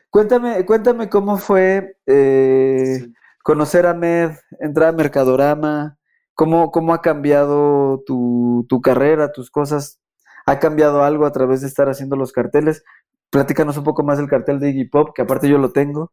[0.10, 3.14] Cuéntame, cuéntame cómo fue eh, Sí.
[3.44, 5.98] conocer a Med, entrar a Mercadorama,
[6.34, 10.00] cómo, cómo ha cambiado tu, tu carrera, tus cosas,
[10.48, 12.84] ha cambiado algo a través de estar haciendo los carteles.
[13.32, 16.12] Platícanos un poco más del cartel de Iggy Pop, que aparte yo lo tengo.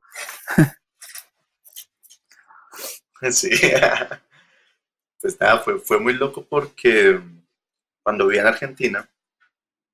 [3.30, 3.50] Sí.
[5.20, 7.20] Pues nada, fue, fue muy loco porque
[8.02, 9.08] cuando vivía en Argentina,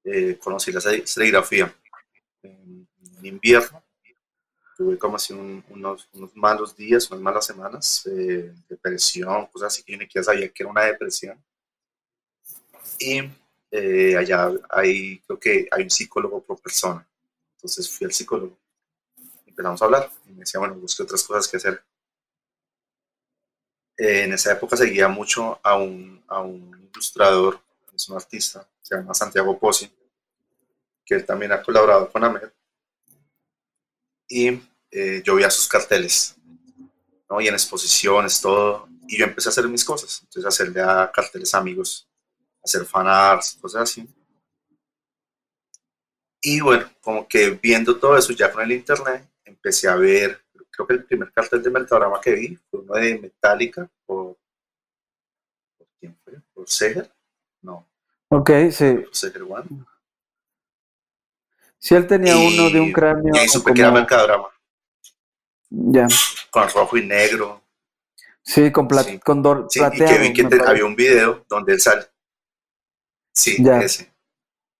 [0.04, 1.74] eh, conocí la seri- serigrafía.
[2.42, 2.88] En,
[3.22, 3.82] invierno,
[4.76, 9.84] tuve como así un- unos, unos malos días, unas malas semanas, eh, depresión, cosas así
[9.84, 11.42] que ni siquiera sabía que era una depresión.
[13.00, 13.22] Y
[13.70, 17.06] eh, allá hay, creo que hay un psicólogo por persona.
[17.56, 18.58] Entonces fui al psicólogo.
[19.46, 21.82] Empezamos a hablar y me decía, bueno, busque otras cosas que hacer.
[23.96, 27.60] Eh, en esa época seguía mucho a un, a un ilustrador,
[27.94, 29.92] es un artista, se llama Santiago Pozzi,
[31.04, 32.50] que él también ha colaborado con Ahmed.
[34.28, 34.60] Y
[34.90, 36.34] eh, yo veía sus carteles.
[37.28, 37.40] ¿no?
[37.40, 38.88] Y en exposiciones, todo.
[39.06, 40.20] Y yo empecé a hacer mis cosas.
[40.22, 42.08] Entonces, hacerle a carteles amigos,
[42.62, 44.08] hacer fanarts, cosas así.
[46.42, 50.40] Y bueno, como que viendo todo eso ya con el internet, empecé a ver,
[50.70, 54.38] creo que el primer cartel de Mercadorama que vi fue uno de Metallica por,
[55.76, 56.34] ¿por quién fue?
[56.54, 57.12] ¿Por Seger?
[57.60, 57.86] No.
[58.28, 58.94] Ok, sí.
[59.04, 59.84] Por Seger One.
[61.78, 63.34] Sí, él tenía uno de un cráneo.
[63.34, 64.48] Y ahí supe que era Mercadorama,
[65.70, 66.06] Ya.
[66.50, 67.62] con rojo y negro.
[68.42, 69.18] Sí, con, pla- Sí.
[69.20, 72.06] con Sí, y que vi que te- había un video donde él sale.
[73.34, 73.80] Sí, Ya.
[73.80, 74.12] ese.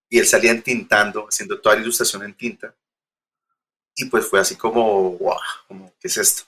[0.09, 2.75] Y él salía entintando, haciendo toda la ilustración en tinta.
[3.95, 5.37] Y pues fue así como, wow,
[5.67, 6.43] como, ¿qué es esto?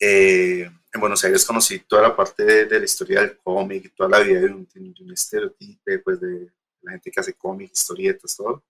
[0.00, 4.10] Eh, en Buenos Aires conocí toda la parte de, de la historia del cómic, toda
[4.10, 6.50] la vida de un, de un estereotipo, pues de
[6.82, 8.62] la gente que hace cómic, historietas, todo.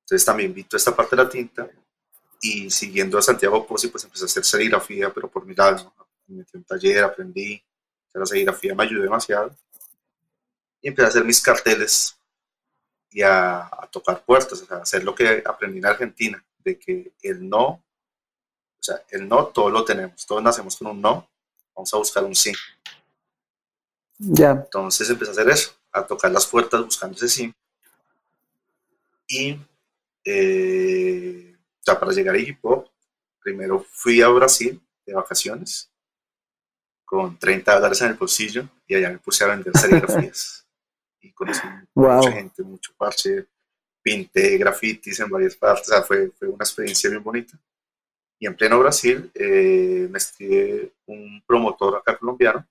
[0.00, 1.68] Entonces también vi toda esta parte de la tinta
[2.40, 6.08] y siguiendo a Santiago Pozzi, pues empecé a hacer serigrafía, pero por mi lado, ¿no?
[6.28, 7.62] me metí en un taller, aprendí,
[8.14, 9.56] la serigrafía me ayudó demasiado
[10.80, 12.18] y empecé a hacer mis carteles
[13.10, 16.78] y a, a tocar puertas, o sea, a hacer lo que aprendí en Argentina, de
[16.78, 21.28] que el no, o sea, el no todo lo tenemos, todos nacemos con un no,
[21.74, 22.52] vamos a buscar un sí.
[24.18, 24.50] Ya.
[24.50, 27.54] Entonces empecé a hacer eso, a tocar las puertas buscando ese sí.
[29.28, 29.58] Y
[30.24, 31.56] eh,
[31.86, 32.58] ya para llegar a hip
[33.40, 35.90] primero fui a Brasil de vacaciones
[37.04, 40.66] con 30 dólares en el bolsillo y allá me puse a vender serigrafías.
[41.20, 42.16] Y conocí Wow.
[42.16, 43.46] mucha gente, mucho parche,
[44.02, 47.58] pinté grafitis en varias partes, o sea, fue, fue una experiencia bien bonita.
[48.40, 52.66] Y en pleno Brasil eh, me escribe un promotor acá colombiano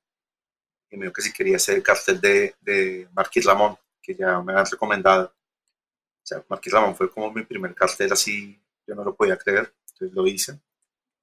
[0.89, 4.41] y me dijo que si quería hacer el cartel de, de Marquis Lamont, que ya
[4.41, 5.25] me habían recomendado.
[5.27, 9.73] O sea, Marquis Lamont fue como mi primer cartel así, yo no lo podía creer,
[9.89, 10.59] entonces lo hice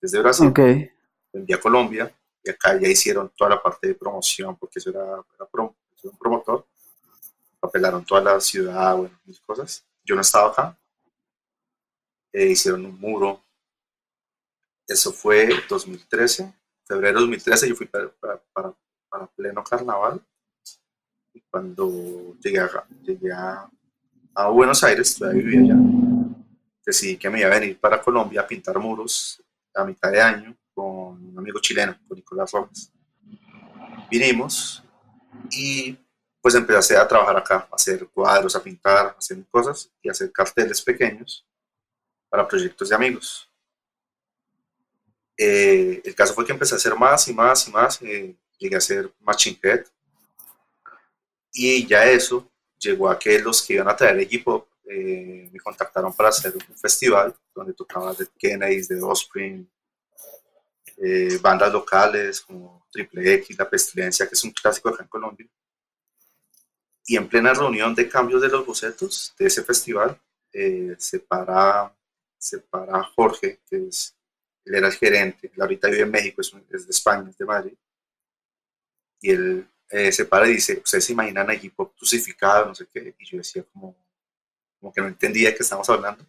[0.01, 0.59] desde Brasil, Ok.
[0.59, 4.91] lo envié a Colombia y acá ya hicieron toda la parte de promoción, porque eso
[4.91, 6.67] era, era, prom- eso era un promotor,
[7.65, 9.85] papelaron toda la ciudad, bueno, mil cosas.
[10.05, 10.79] Yo no estaba acá,
[12.33, 13.41] Eh, hicieron un muro,
[14.87, 16.53] eso fue 2013,
[16.85, 18.75] febrero de 2013, yo fui para, para, para-
[19.09, 20.21] para pleno carnaval.
[21.33, 22.69] Y cuando llegué, a,
[23.03, 23.71] llegué a,
[24.35, 25.77] a Buenos Aires, todavía vivía allá,
[26.85, 29.41] decidí que me iba a venir para Colombia a pintar muros
[29.75, 32.93] a mitad de año con un amigo chileno, con Nicolás Rojas.
[34.11, 34.83] Vinimos
[35.53, 35.97] y
[36.45, 40.13] pues empecé a trabajar acá, a hacer cuadros, a pintar, a hacer cosas y a
[40.13, 41.43] hacer carteles pequeños
[42.29, 43.51] para proyectos de amigos.
[45.39, 48.03] Eh, el caso fue que empecé a hacer más y más y más.
[48.03, 49.87] eh, llegué a hacer Matching Head.
[51.51, 52.47] Y ya eso
[52.79, 56.77] llegó a que los que iban a traer equipo eh, me contactaron para hacer un
[56.77, 59.67] festival donde tocaba The Kennedys, The Offspring,
[60.99, 65.49] eh, bandas locales como Triple X, La Pestilencia, que es un clásico acá en Colombia.
[67.07, 70.21] Y en plena reunión de cambios de los bocetos de ese festival,
[70.53, 71.95] eh, se, para,
[72.39, 74.17] se para Jorge, que es,
[74.65, 77.39] él era el gerente, él ahorita vive en México, es, un- es de España, es
[77.39, 77.75] de Madrid.
[79.21, 82.87] Y él eh, se para y dice, ¿ustedes se imaginan a equipo crucificado, no sé
[82.93, 83.15] qué?
[83.19, 83.97] Y yo decía como,
[84.81, 86.27] como que no entendía de qué estamos hablando.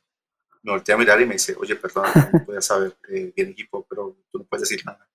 [0.64, 3.50] Me volteé a mirar y me dice, oye, perdón, no voy a saber eh, bien
[3.52, 5.08] equipo, pero tú no puedes decir nada.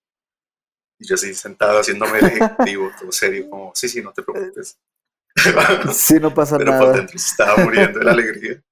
[0.99, 4.79] Y yo así sentado haciéndome el ejecutivo, todo serio, como, sí, sí, no te preocupes.
[5.95, 6.93] Sí, no pasa pero por nada.
[6.95, 8.63] dentro se estaba muriendo de la alegría.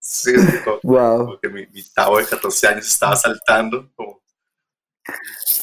[0.00, 0.32] Sí,
[0.64, 1.18] como, Wow.
[1.26, 3.90] como que mi, mi tavo de 14 años estaba saltando.
[3.94, 4.22] como-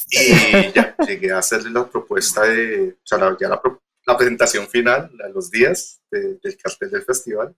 [0.10, 0.18] Y
[0.74, 3.62] ya llegué a hacerle la propuesta de, o sea, la- ya la,
[4.06, 7.56] la presentación final, a los días de- del cartel del festival.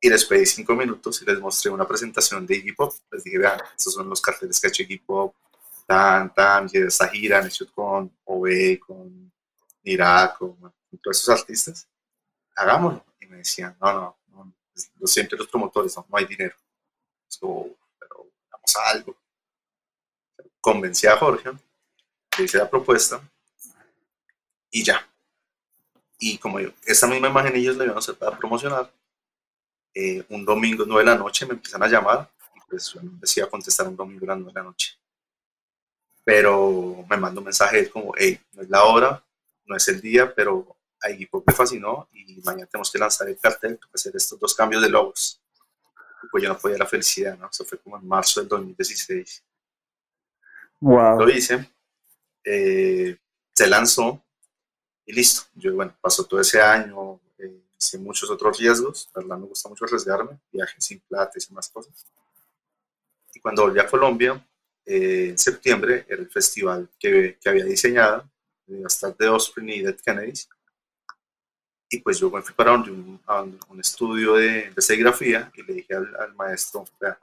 [0.00, 2.92] Y les pedí cinco minutos y les mostré una presentación de Iggy Pop.
[3.10, 5.34] Les dije, vean, estos son los carteles que ha hecho Iggy Pop,
[5.86, 9.32] tan, tan, y esa gira han hecho con Ove, con
[9.82, 11.86] Irak, con, todos esos artistas.
[12.56, 13.04] Hagámoslo.
[13.20, 14.52] Y me decían, no, no, no,
[14.98, 16.56] lo siento los promotores, no, hay dinero.
[17.40, 17.76] Pero
[18.50, 19.16] hagamos algo.
[20.60, 21.50] Convencí a Jorge,
[22.38, 23.20] le hice la propuesta
[24.70, 25.08] y ya.
[26.18, 28.92] Y como yo, esta misma imagen ellos la iban a hacer para promocionar,
[29.94, 32.28] eh, un domingo 9 de la noche me empiezan a llamar
[32.68, 34.98] pues yo no decía contestar un domingo a las 9 de la noche.
[36.24, 39.24] Pero me mandó un mensaje como, hey, no es la hora,
[39.64, 43.38] no es el día, pero a equipo me fascinó y mañana tenemos que lanzar el
[43.38, 45.40] cartel, que hacer estos dos cambios de logos.
[46.22, 47.48] Y pues yo no podía la felicidad, ¿no?
[47.48, 49.44] Eso fue como en marzo del 2016.
[50.80, 51.20] Wow.
[51.20, 51.70] Lo hice,
[52.44, 53.16] eh,
[53.54, 54.22] se lanzó
[55.06, 55.42] y listo.
[55.54, 59.68] Yo, bueno, pasó todo ese año, eh, hice muchos otros riesgos, la verdad me gusta
[59.68, 62.06] mucho arriesgarme, viajes sin plata y más cosas.
[63.34, 64.44] Y cuando volví a Colombia,
[64.84, 68.28] eh, en septiembre era el festival que, que había diseñado,
[68.66, 70.48] iba a estar de Osprey y Dead Kennedys.
[71.90, 73.20] Y pues yo me fui para un,
[73.68, 77.18] un estudio de, de serigrafía y le dije al, al maestro, vea,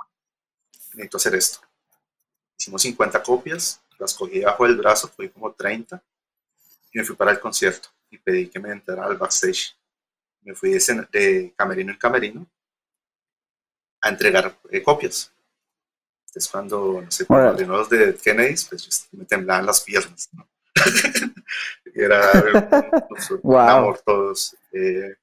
[0.94, 1.60] necesito hacer esto.
[2.58, 6.02] Hicimos 50 copias, las cogí debajo del brazo, fui como 30
[6.92, 9.78] y me fui para el concierto y pedí que me entrara al backstage.
[10.42, 12.48] Me fui de, de camerino en camerino
[14.02, 15.32] a entregar eh, copias.
[16.28, 20.48] Entonces cuando, no sé, cuando los de Kennedy, pues me temblaban las piernas, ¿no?
[21.94, 23.54] Era un, wow.
[23.54, 24.56] un amor todos.
[24.72, 25.16] Eh,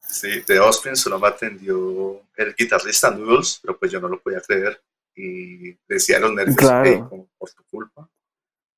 [0.00, 4.40] sí, de Osprey solo me atendió el guitarrista Noodles, pero pues yo no lo podía
[4.40, 4.82] creer
[5.14, 6.82] y decía los nervios claro.
[6.84, 8.08] hey, como por tu culpa.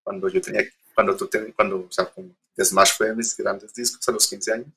[0.02, 3.72] Cuando yo tenía, cuando tú tenías, cuando, o sea, con Smash fue de mis grandes
[3.72, 4.68] discos a los 15 años,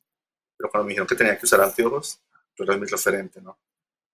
[0.55, 2.19] pero cuando me dijeron que tenía que usar anteojos,
[2.55, 3.57] tú eras mi referente, ¿no?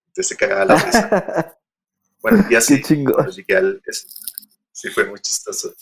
[0.07, 1.57] Entonces se cagaba la risa.
[2.21, 3.82] bueno, y así, cuando llegué al,
[4.71, 5.74] sí fue muy chistoso.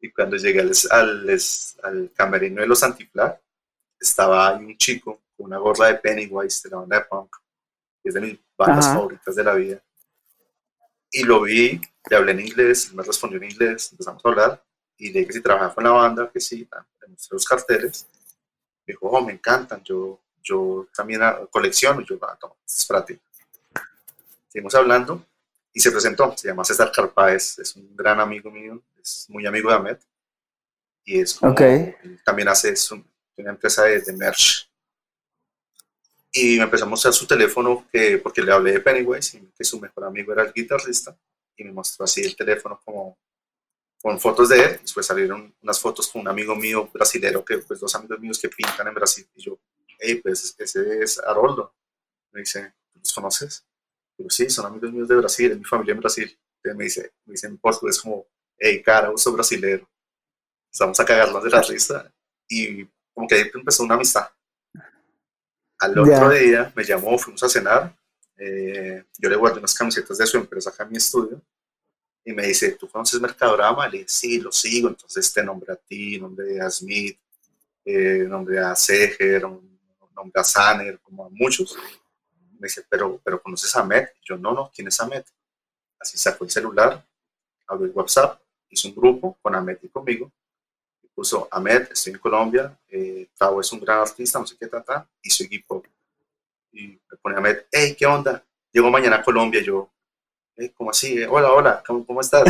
[0.00, 1.38] Y cuando llegué al, al,
[1.82, 3.40] al camerino de los Antiplar,
[3.98, 7.36] estaba ahí un chico con una gorra de Pennywise de la banda de punk,
[8.02, 8.94] que es de mis bandas Ajá.
[8.94, 9.82] favoritas de la vida.
[11.10, 14.64] Y lo vi, le hablé en inglés, me respondió en inglés, empezamos a hablar,
[14.96, 16.68] y le dije que si trabajaba con la banda, que sí,
[17.00, 18.06] le mostré los carteles.
[18.86, 21.20] Me dijo, oh, me encantan, yo, yo también
[21.50, 23.18] colecciono, y yo, ah, toma, esto es para ti.
[24.48, 25.26] Seguimos hablando,
[25.72, 29.70] y se presentó, se llama César Carpáez, es un gran amigo mío, es muy amigo
[29.70, 29.98] de Ahmed,
[31.04, 31.94] y es como, okay.
[32.24, 33.02] también hace su,
[33.36, 34.70] una empresa de, de merch.
[36.32, 39.64] Y me empezó a mostrar su teléfono, que, porque le hablé de Pennywise, y que
[39.64, 41.16] su mejor amigo era el guitarrista,
[41.56, 43.18] y me mostró así el teléfono como
[44.00, 44.78] con fotos de él.
[44.80, 48.48] Después salieron unas fotos con un amigo mío brasilero, que pues dos amigos míos que
[48.48, 49.28] pintan en Brasil.
[49.34, 49.58] Y yo,
[49.98, 51.74] hey, pues ese es Haroldo.
[52.32, 53.66] Me dice, ¿los conoces?
[54.20, 56.38] Digo, sí, son amigos míos de Brasil, es mi familia en Brasil.
[56.56, 58.26] Entonces me dice, me dice en portugués como,
[58.58, 59.88] hey, cara, uso brasilero.
[60.78, 62.12] Vamos a cagarnos de la risa.
[62.46, 64.28] Y como que ahí empezó una amistad.
[65.78, 66.38] Al otro yeah.
[66.38, 67.96] día me llamó, fuimos a cenar.
[68.36, 71.42] Eh, yo le guardé unas camisetas de su empresa acá en mi estudio
[72.22, 73.88] y me dice, ¿tú conoces Mercadorama?
[73.88, 77.18] Le dije, sí, lo sigo, entonces te nombre a ti, nombre a Smith,
[77.86, 79.70] eh, nombre a Seger, nombre
[80.34, 81.74] a Saner, como a muchos.
[82.60, 83.88] Me dice, ¿pero, pero conoces a?
[83.88, 85.26] Y yo, no, no, ¿quién es Amet?
[85.98, 87.02] Así sacó el celular,
[87.66, 88.38] abrió el WhatsApp,
[88.68, 90.30] hizo un grupo con Amet y conmigo,
[91.02, 94.66] y puso, Amet, estoy en Colombia, eh, Tavo es un gran artista, no sé qué,
[94.66, 95.82] tata, y su equipo.
[96.72, 98.44] Y me pone Amet, hey, ¿qué onda?
[98.70, 99.90] Llego mañana a Colombia, yo,
[100.56, 102.44] eh, como así, hola, hola, ¿cómo, cómo estás?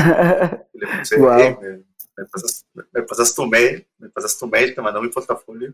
[0.75, 1.39] Y le puse, wow.
[1.39, 1.69] hey, me,
[2.17, 5.73] me, pasas, me, pasas, tu mail, me pasas tu mail, te mando mi portafolio.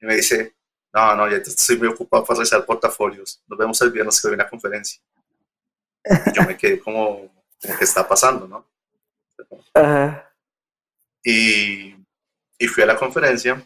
[0.00, 0.54] Y me dice,
[0.94, 3.42] no, no, ya estoy muy ocupado para realizar portafolios.
[3.48, 5.02] Nos vemos el viernes que viene a la conferencia.
[6.04, 8.64] Y yo me quedé como, como ¿qué está pasando, no?
[11.24, 11.96] Y,
[12.58, 13.60] y, fui a la conferencia,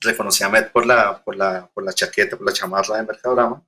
[0.00, 3.62] reconocí a Met por la, por, la, por la chaqueta, por la chamarra de Mercadorama.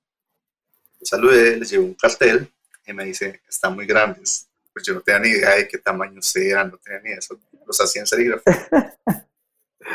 [0.98, 2.50] Le saludé, les llevé un cartel
[2.84, 4.48] y me dice, están muy grandes.
[4.72, 7.38] Pues yo no tenía ni idea de qué tamaño eran, no tenía ni idea, eso
[7.64, 8.66] los hacía en serigrafía.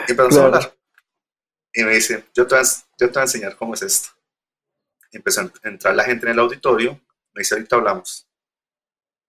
[0.07, 0.41] y empezamos claro.
[0.41, 0.80] a hablar.
[1.73, 4.09] Y me dice, yo te, voy a, yo te voy a enseñar cómo es esto.
[5.11, 6.99] Y empezó a entrar la gente en el auditorio,
[7.33, 8.27] me dice, ahorita hablamos.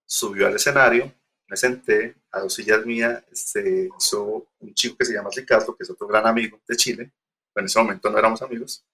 [0.04, 1.12] Subió al escenario,
[1.46, 5.84] me senté, a dos sillas mías, este, hizo un chico que se llama Ricardo, que
[5.84, 7.12] es otro gran amigo de Chile,
[7.54, 8.84] en ese momento no éramos amigos,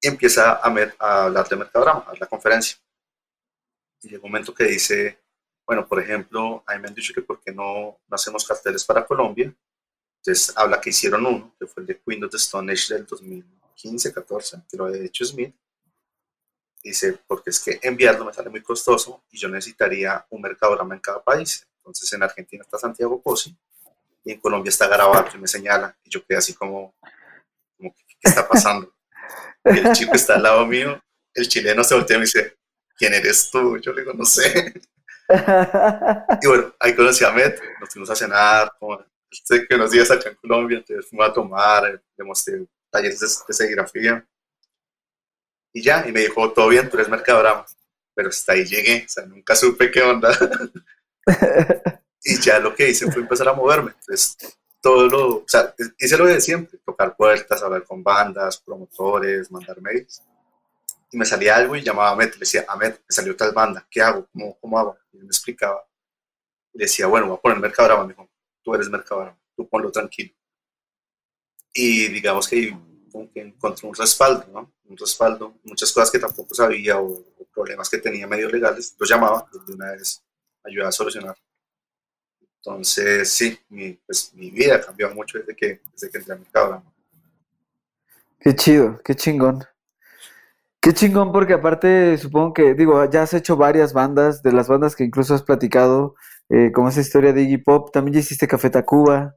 [0.00, 2.78] y empieza a, a hablar de Mercadorama, a la conferencia
[4.02, 5.18] y llega un momento que dice,
[5.66, 8.84] bueno, por ejemplo, a mí me han dicho que por qué no, no hacemos carteles
[8.84, 9.52] para Colombia.
[10.18, 13.06] Entonces habla que hicieron uno, que fue el de Queen of the Stone Age del
[13.06, 15.54] 2015-14, que lo había hecho Smith.
[16.82, 21.00] Dice, porque es que enviarlo me sale muy costoso y yo necesitaría un mercadorama en
[21.00, 21.66] cada país.
[21.78, 23.56] Entonces en Argentina está Santiago Posi
[24.24, 25.96] y en Colombia está Garabato y me señala.
[26.04, 26.94] Y yo quedé así como,
[27.76, 28.92] como ¿qué, qué está pasando?
[29.64, 31.00] Y el chico está al lado mío,
[31.34, 32.56] el chileno se voltea y me dice,
[32.96, 33.78] ¿quién eres tú?
[33.78, 34.74] Yo le digo, no sé.
[36.42, 40.10] y bueno, ahí conocí a Met, nos fuimos a cenar, como, sé que unos días
[40.10, 44.26] acá en Colombia, entonces fuimos a tomar, le mostré talleres de, de serigrafía.
[45.72, 47.66] Y ya, y me dijo, todo bien, tú eres mercadorama.
[48.14, 50.36] Pero hasta ahí llegué, o sea, nunca supe qué onda.
[52.24, 53.92] y ya lo que hice fue empezar a moverme.
[53.92, 54.36] Entonces,
[54.80, 59.80] todo lo, o sea, hice lo de siempre, tocar puertas, hablar con bandas, promotores, mandar
[59.80, 60.22] mails
[61.10, 63.86] y me salía algo y llamaba a Met, le decía, Ahmed, me salió tal banda,
[63.90, 64.26] ¿qué hago?
[64.32, 64.98] ¿Cómo, cómo hago?
[65.12, 65.84] Y él me explicaba.
[66.74, 68.04] Le decía, bueno, voy a poner Mercadorama.
[68.04, 68.28] Me dijo,
[68.68, 70.30] tú eres Mercadorama, tú ponlo tranquilo.
[71.72, 72.76] Y digamos que
[73.32, 74.70] que encontró un respaldo, ¿no?
[74.84, 79.48] Un respaldo, muchas cosas que tampoco sabía o, problemas que tenía medio legales, lo llamaba,
[79.66, 80.22] de una vez
[80.62, 81.36] ayudaba a solucionar.
[82.58, 86.84] Entonces, sí, mi, pues, mi vida cambió mucho desde que, desde que entré a mercado.
[88.38, 89.64] Qué chido, qué chingón.
[90.80, 94.94] Qué chingón, porque aparte supongo que, digo, ya has hecho varias bandas, de las bandas
[94.94, 96.14] que incluso has platicado,
[96.50, 99.36] eh, como esa historia de Iggy Pop, también ya hiciste Café Tacuba,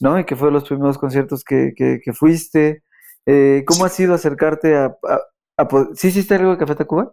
[0.00, 0.18] ¿no?
[0.18, 2.82] Y que fue de los primeros conciertos que, que, fuiste.
[3.26, 4.96] Eh, ¿Cómo ha sido acercarte a,
[5.56, 7.12] a, ¿Sí hiciste algo de Café Tacuba?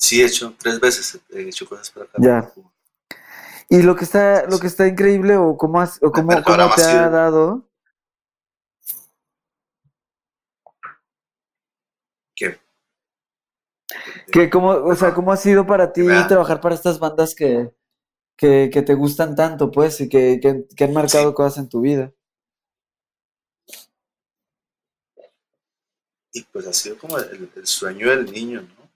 [0.00, 2.52] Sí, he hecho tres veces, he hecho cosas para Café ya.
[3.70, 6.82] Y lo que está, lo que está increíble, o cómo, has, o cómo, cómo te
[6.82, 7.67] ha dado
[14.30, 17.70] Que cómo, o sea, ¿cómo ha sido para ti trabajar para estas bandas que,
[18.36, 22.12] que, te gustan tanto, pues, y que, que, han marcado cosas en tu vida?
[26.32, 28.90] Y pues ha sido como el, sueño del niño, ¿no?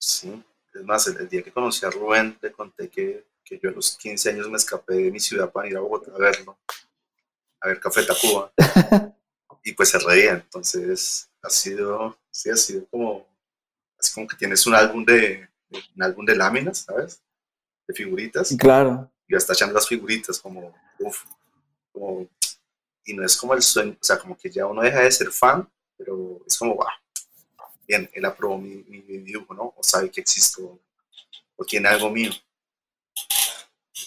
[0.00, 0.42] Sí,
[0.74, 3.96] es más, el, día que conocí a Rubén, le conté que, que, yo a los
[3.96, 6.58] 15 años me escapé de mi ciudad para ir a Bogotá a verlo,
[7.60, 8.52] a ver Café Tacuba.
[9.64, 13.26] y pues se reía, entonces ha sido, sí, ha sido como
[13.98, 15.48] así como que tienes un álbum de,
[15.96, 17.22] un álbum de láminas, ¿sabes?
[17.86, 18.54] De figuritas.
[18.58, 19.10] Claro.
[19.26, 21.24] Y vas echando las figuritas como, uff,
[21.92, 22.28] como,
[23.04, 25.30] y no es como el sueño, o sea, como que ya uno deja de ser
[25.30, 26.86] fan, pero es como, wow,
[27.86, 29.74] bien, él aprobó mi, mi, dibujo, ¿no?
[29.76, 30.80] O sabe que existo,
[31.56, 32.30] o tiene algo mío.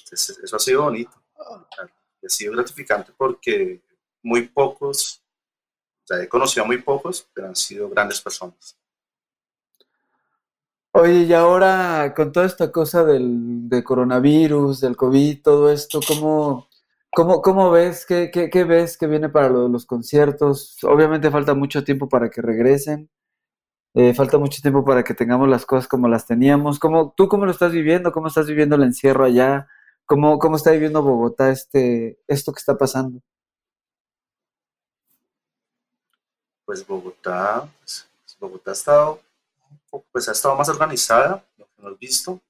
[0.04, 1.12] Entonces, eso ha sido bonito.
[2.22, 3.82] Y ha sido gratificante porque
[4.22, 5.22] muy pocos,
[6.04, 8.78] o sea, he conocido a muy pocos, pero han sido grandes personas.
[10.94, 16.68] Oye, y ahora con toda esta cosa del, coronavirus, del COVID, todo esto, ¿cómo,
[17.12, 18.06] cómo, cómo ves?
[18.06, 20.78] ¿Qué, qué, ves que viene para los conciertos?
[20.84, 23.10] Obviamente falta mucho tiempo para que regresen,
[23.96, 26.80] eh, falta mucho tiempo para que tengamos las cosas como las teníamos.
[26.80, 28.12] ¿Cómo, ¿Tú cómo lo estás viviendo?
[28.12, 29.68] ¿Cómo estás viviendo el encierro allá?
[30.06, 33.22] ¿Cómo, cómo está viviendo Bogotá este, esto que está pasando?
[36.66, 39.31] Pues Bogotá, pues, Bogotá ha estado
[40.12, 42.42] pues ha estado más organizada, lo que hemos visto.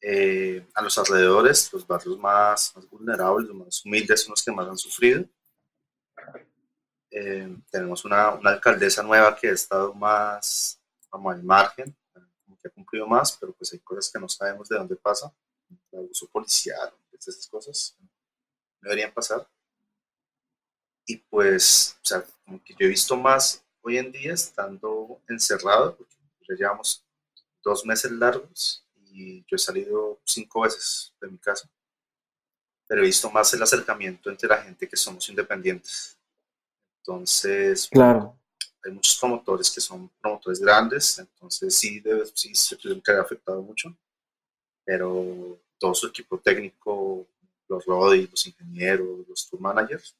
[0.00, 4.50] Eh, a los alrededores, los barrios más, más, vulnerables, los más humildes son los que
[4.50, 5.24] más han sufrido.
[7.10, 11.94] Eh, tenemos una, una, alcaldesa nueva que ha estado más como al margen,
[12.44, 15.32] como que ha cumplido más, pero pues hay cosas que no sabemos de dónde pasa,
[15.92, 16.92] el abuso policial,
[17.28, 18.08] esas cosas no
[18.80, 19.46] deberían pasar.
[21.06, 25.96] Y pues, o sea, como que yo he visto más hoy en día estando encerrado,
[25.96, 26.16] porque
[26.48, 27.04] ya llevamos
[27.62, 31.68] dos meses largos y yo he salido cinco veces de mi casa,
[32.86, 36.18] pero he visto más el acercamiento entre la gente que somos independientes.
[36.98, 38.38] Entonces, claro.
[38.84, 43.24] hay muchos promotores que son promotores grandes, entonces sí, debe, sí se tuvieron que haber
[43.24, 43.94] afectado mucho,
[44.84, 47.26] pero todo su equipo técnico,
[47.68, 50.16] los Rodi, los ingenieros, los tour managers,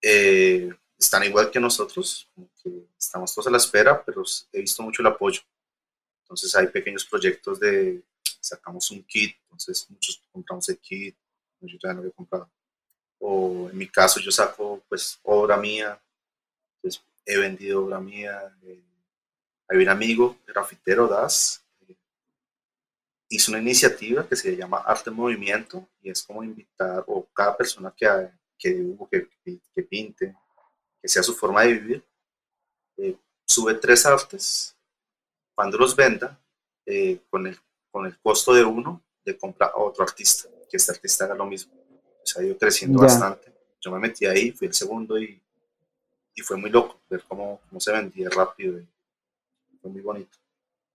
[0.00, 0.70] eh,
[1.04, 2.28] están igual que nosotros,
[2.62, 5.40] que estamos todos a la espera, pero he visto mucho el apoyo.
[6.22, 8.02] Entonces hay pequeños proyectos de,
[8.40, 11.16] sacamos un kit, entonces muchos compramos el kit,
[11.60, 12.50] yo todavía no había comprado.
[13.18, 16.00] O en mi caso yo saco pues obra mía,
[16.80, 18.56] pues he vendido obra mía.
[18.62, 18.82] Eh,
[19.68, 21.96] hay un amigo, grafitero Das, eh,
[23.28, 27.94] hizo una iniciativa que se llama Arte Movimiento y es como invitar, o cada persona
[27.96, 28.06] que,
[28.58, 30.34] que que, que pinte,
[31.04, 32.04] que sea su forma de vivir,
[32.96, 33.14] eh,
[33.46, 34.74] sube tres artes,
[35.54, 36.40] cuando los venda,
[36.86, 37.58] eh, con, el,
[37.90, 41.44] con el costo de uno, de compra a otro artista, que este artista haga lo
[41.44, 41.74] mismo.
[42.22, 43.52] se ha ido creciendo bastante.
[43.82, 45.38] Yo me metí ahí, fui el segundo y,
[46.34, 48.78] y fue muy loco ver cómo, cómo se vendía rápido.
[48.78, 48.88] Y
[49.82, 50.38] fue muy bonito.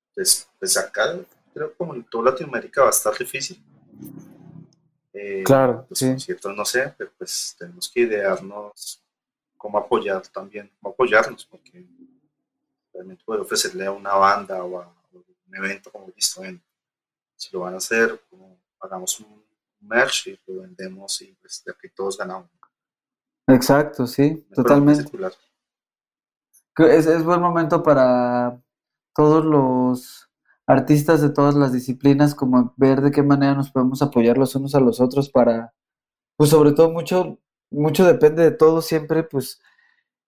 [0.07, 1.20] Entonces, pues acá,
[1.53, 3.64] creo como en toda Latinoamérica va a estar difícil.
[5.14, 9.03] Eh, claro, los conciertos no sé, pero pues tenemos que idearnos
[9.60, 11.86] cómo apoyar también, cómo apoyarnos, porque
[12.93, 16.62] realmente puede ofrecerle a una banda o a, un evento como visto en
[17.36, 19.43] si lo van a hacer, como hagamos un
[19.82, 22.49] merch y lo vendemos y pues de que todos ganamos.
[23.47, 25.10] Exacto, sí, totalmente.
[26.78, 28.62] Es, es buen momento para
[29.14, 30.30] todos los
[30.68, 34.76] artistas de todas las disciplinas, como ver de qué manera nos podemos apoyar los unos
[34.76, 35.74] a los otros para,
[36.38, 37.39] pues sobre todo mucho
[37.72, 39.61] mucho depende de todo siempre, pues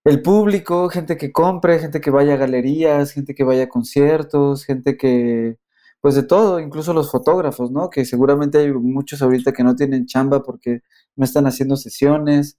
[0.05, 4.65] el público, gente que compre, gente que vaya a galerías, gente que vaya a conciertos,
[4.65, 5.57] gente que
[6.01, 7.89] pues de todo, incluso los fotógrafos, ¿no?
[7.91, 10.81] Que seguramente hay muchos ahorita que no tienen chamba porque
[11.15, 12.57] no están haciendo sesiones.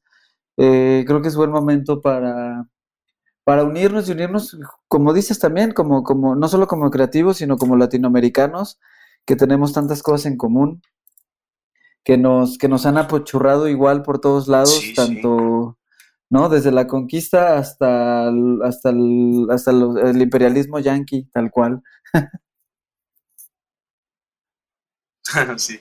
[0.56, 2.68] Eh, creo que es buen momento para,
[3.44, 4.58] para unirnos y unirnos,
[4.88, 8.80] como dices también, como, como, no solo como creativos, sino como latinoamericanos,
[9.26, 10.82] que tenemos tantas cosas en común,
[12.05, 15.78] que nos, que nos han apochurrado igual por todos lados, tanto,
[16.30, 16.48] ¿no?
[16.48, 18.28] Desde la conquista hasta
[18.64, 18.92] hasta
[19.50, 21.82] hasta el imperialismo yanqui, tal cual.
[25.57, 25.80] sí.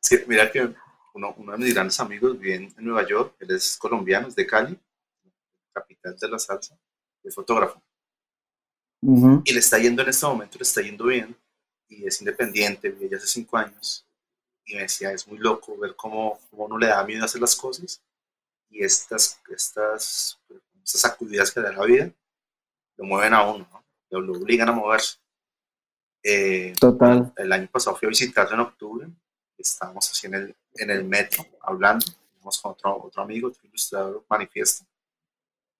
[0.00, 0.74] sí, mira que
[1.14, 4.46] uno, uno, de mis grandes amigos vive en, Nueva York, él es colombiano, es de
[4.46, 4.78] Cali,
[5.72, 6.78] capital de la salsa,
[7.22, 7.82] es fotógrafo.
[9.02, 11.34] Y le está yendo en este momento, le está yendo bien,
[11.88, 14.06] y es independiente, vive ya hace cinco años,
[14.70, 17.56] y me decía, es muy loco ver cómo, cómo uno le da miedo hacer las
[17.56, 18.00] cosas,
[18.68, 20.38] y estas, estas,
[20.84, 22.10] estas sacudidas que da la vida,
[22.96, 23.68] lo mueven a uno,
[24.10, 25.18] lo, lo obligan a moverse.
[26.22, 27.32] Eh, Total.
[27.36, 29.08] El año pasado fui a visitarlo en octubre,
[29.58, 32.06] estábamos así en el, en el metro hablando,
[32.40, 34.84] con otro, otro amigo, otro ilustrador, manifiesto,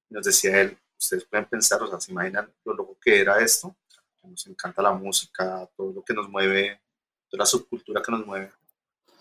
[0.09, 3.41] y nos decía él, ustedes pueden pensar, o sea, se imaginan lo loco que era
[3.41, 3.74] esto,
[4.22, 6.80] nos encanta la música, todo lo que nos mueve,
[7.28, 8.53] toda la subcultura que nos mueve.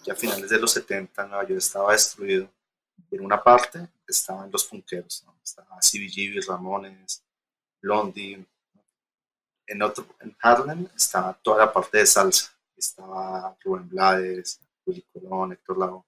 [0.05, 2.49] Ya a finales de los 70 Nueva York estaba destruido.
[3.11, 5.35] en una parte estaban los punqueros, ¿no?
[5.43, 7.23] estaba CBGB, Ramones,
[7.81, 8.45] Blondie,
[9.69, 12.51] en, otro, en Harlem estaba toda la parte de salsa.
[12.75, 16.03] Estaba Rubén Blades, Willy Colón, Héctor Lavoe.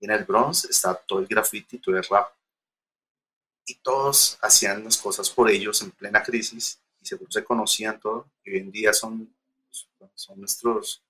[0.00, 2.32] Y en el Bronx estaba todo el graffiti, todo el rap.
[3.66, 8.30] Y todos hacían las cosas por ellos en plena crisis y seguro se conocían todo.
[8.42, 9.34] Y hoy en día son,
[10.14, 11.03] son nuestros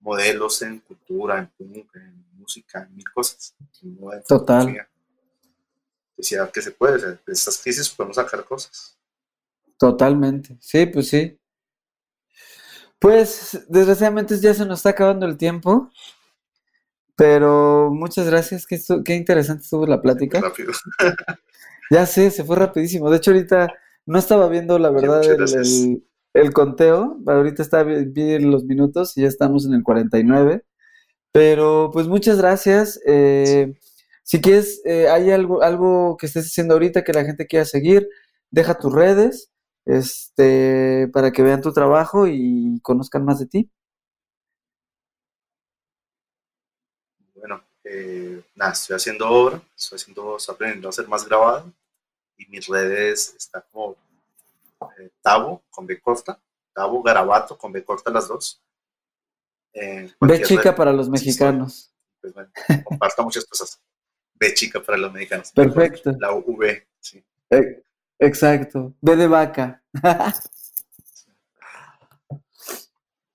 [0.00, 3.54] modelos en cultura, en en música, en mil cosas.
[4.26, 4.86] Total.
[6.16, 8.96] Decía que se puede, de estas crisis podemos sacar cosas.
[9.78, 10.56] Totalmente.
[10.60, 11.38] Sí, pues sí.
[12.98, 15.90] Pues desgraciadamente ya se nos está acabando el tiempo.
[17.16, 20.40] Pero muchas gracias, qué, qué interesante estuvo la plática.
[20.40, 20.72] Rápido.
[21.90, 23.10] ya sé, se fue rapidísimo.
[23.10, 23.68] De hecho, ahorita
[24.06, 26.02] no estaba viendo la verdad el,
[26.52, 27.18] conteo.
[27.26, 30.64] Ahorita está bien los minutos y ya estamos en el 49.
[31.32, 33.00] Pero pues muchas gracias.
[33.06, 33.74] Eh,
[34.24, 38.08] si quieres, eh, hay algo, algo que estés haciendo ahorita que la gente quiera seguir,
[38.50, 39.50] deja tus redes
[39.86, 43.70] este, para que vean tu trabajo y conozcan más de ti.
[47.34, 51.72] Bueno, eh, nada, estoy haciendo obra, estoy haciendo, estoy aprendiendo a ser más grabado
[52.36, 53.96] y mis redes está como
[54.98, 56.40] eh, Tabo con B corta,
[56.72, 58.62] Tabo Garabato con B corta las dos.
[59.72, 61.92] Eh, B chica para los mexicanos.
[62.20, 62.50] Pues bueno,
[62.84, 63.80] comparto muchas cosas.
[64.34, 65.52] B chica para los mexicanos.
[65.52, 66.16] Perfecto.
[66.18, 67.24] La V, sí.
[67.50, 67.82] Eh,
[68.20, 68.94] Exacto.
[69.00, 69.82] B de vaca.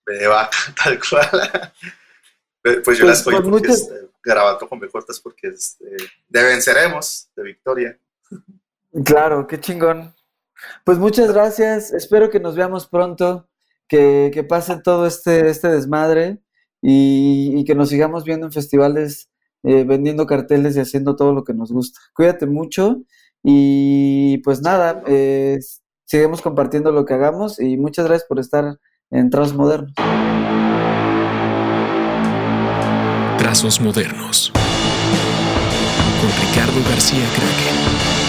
[0.05, 1.73] B de vaca, tal cual.
[2.83, 4.09] Pues yo la estoy pues porque es, eh,
[4.69, 7.99] con B cortas porque es eh, de venceremos, de victoria.
[9.03, 10.15] Claro, qué chingón.
[10.83, 11.91] Pues muchas gracias.
[11.93, 13.47] Espero que nos veamos pronto,
[13.87, 16.41] que, que pase todo este, este desmadre
[16.87, 19.29] y, que nos sigamos viendo en festivales,
[19.63, 21.99] eh, vendiendo carteles y haciendo todo lo que nos gusta.
[22.13, 23.01] Cuídate mucho
[23.43, 25.59] y pues nada, eh,
[26.43, 28.79] compartiendo lo que hagamos y muchas gracias por estar
[29.09, 29.93] en Trazos Modernos.
[33.37, 34.51] Trazos Modernos
[36.21, 38.24] con Ricardo García Kraken.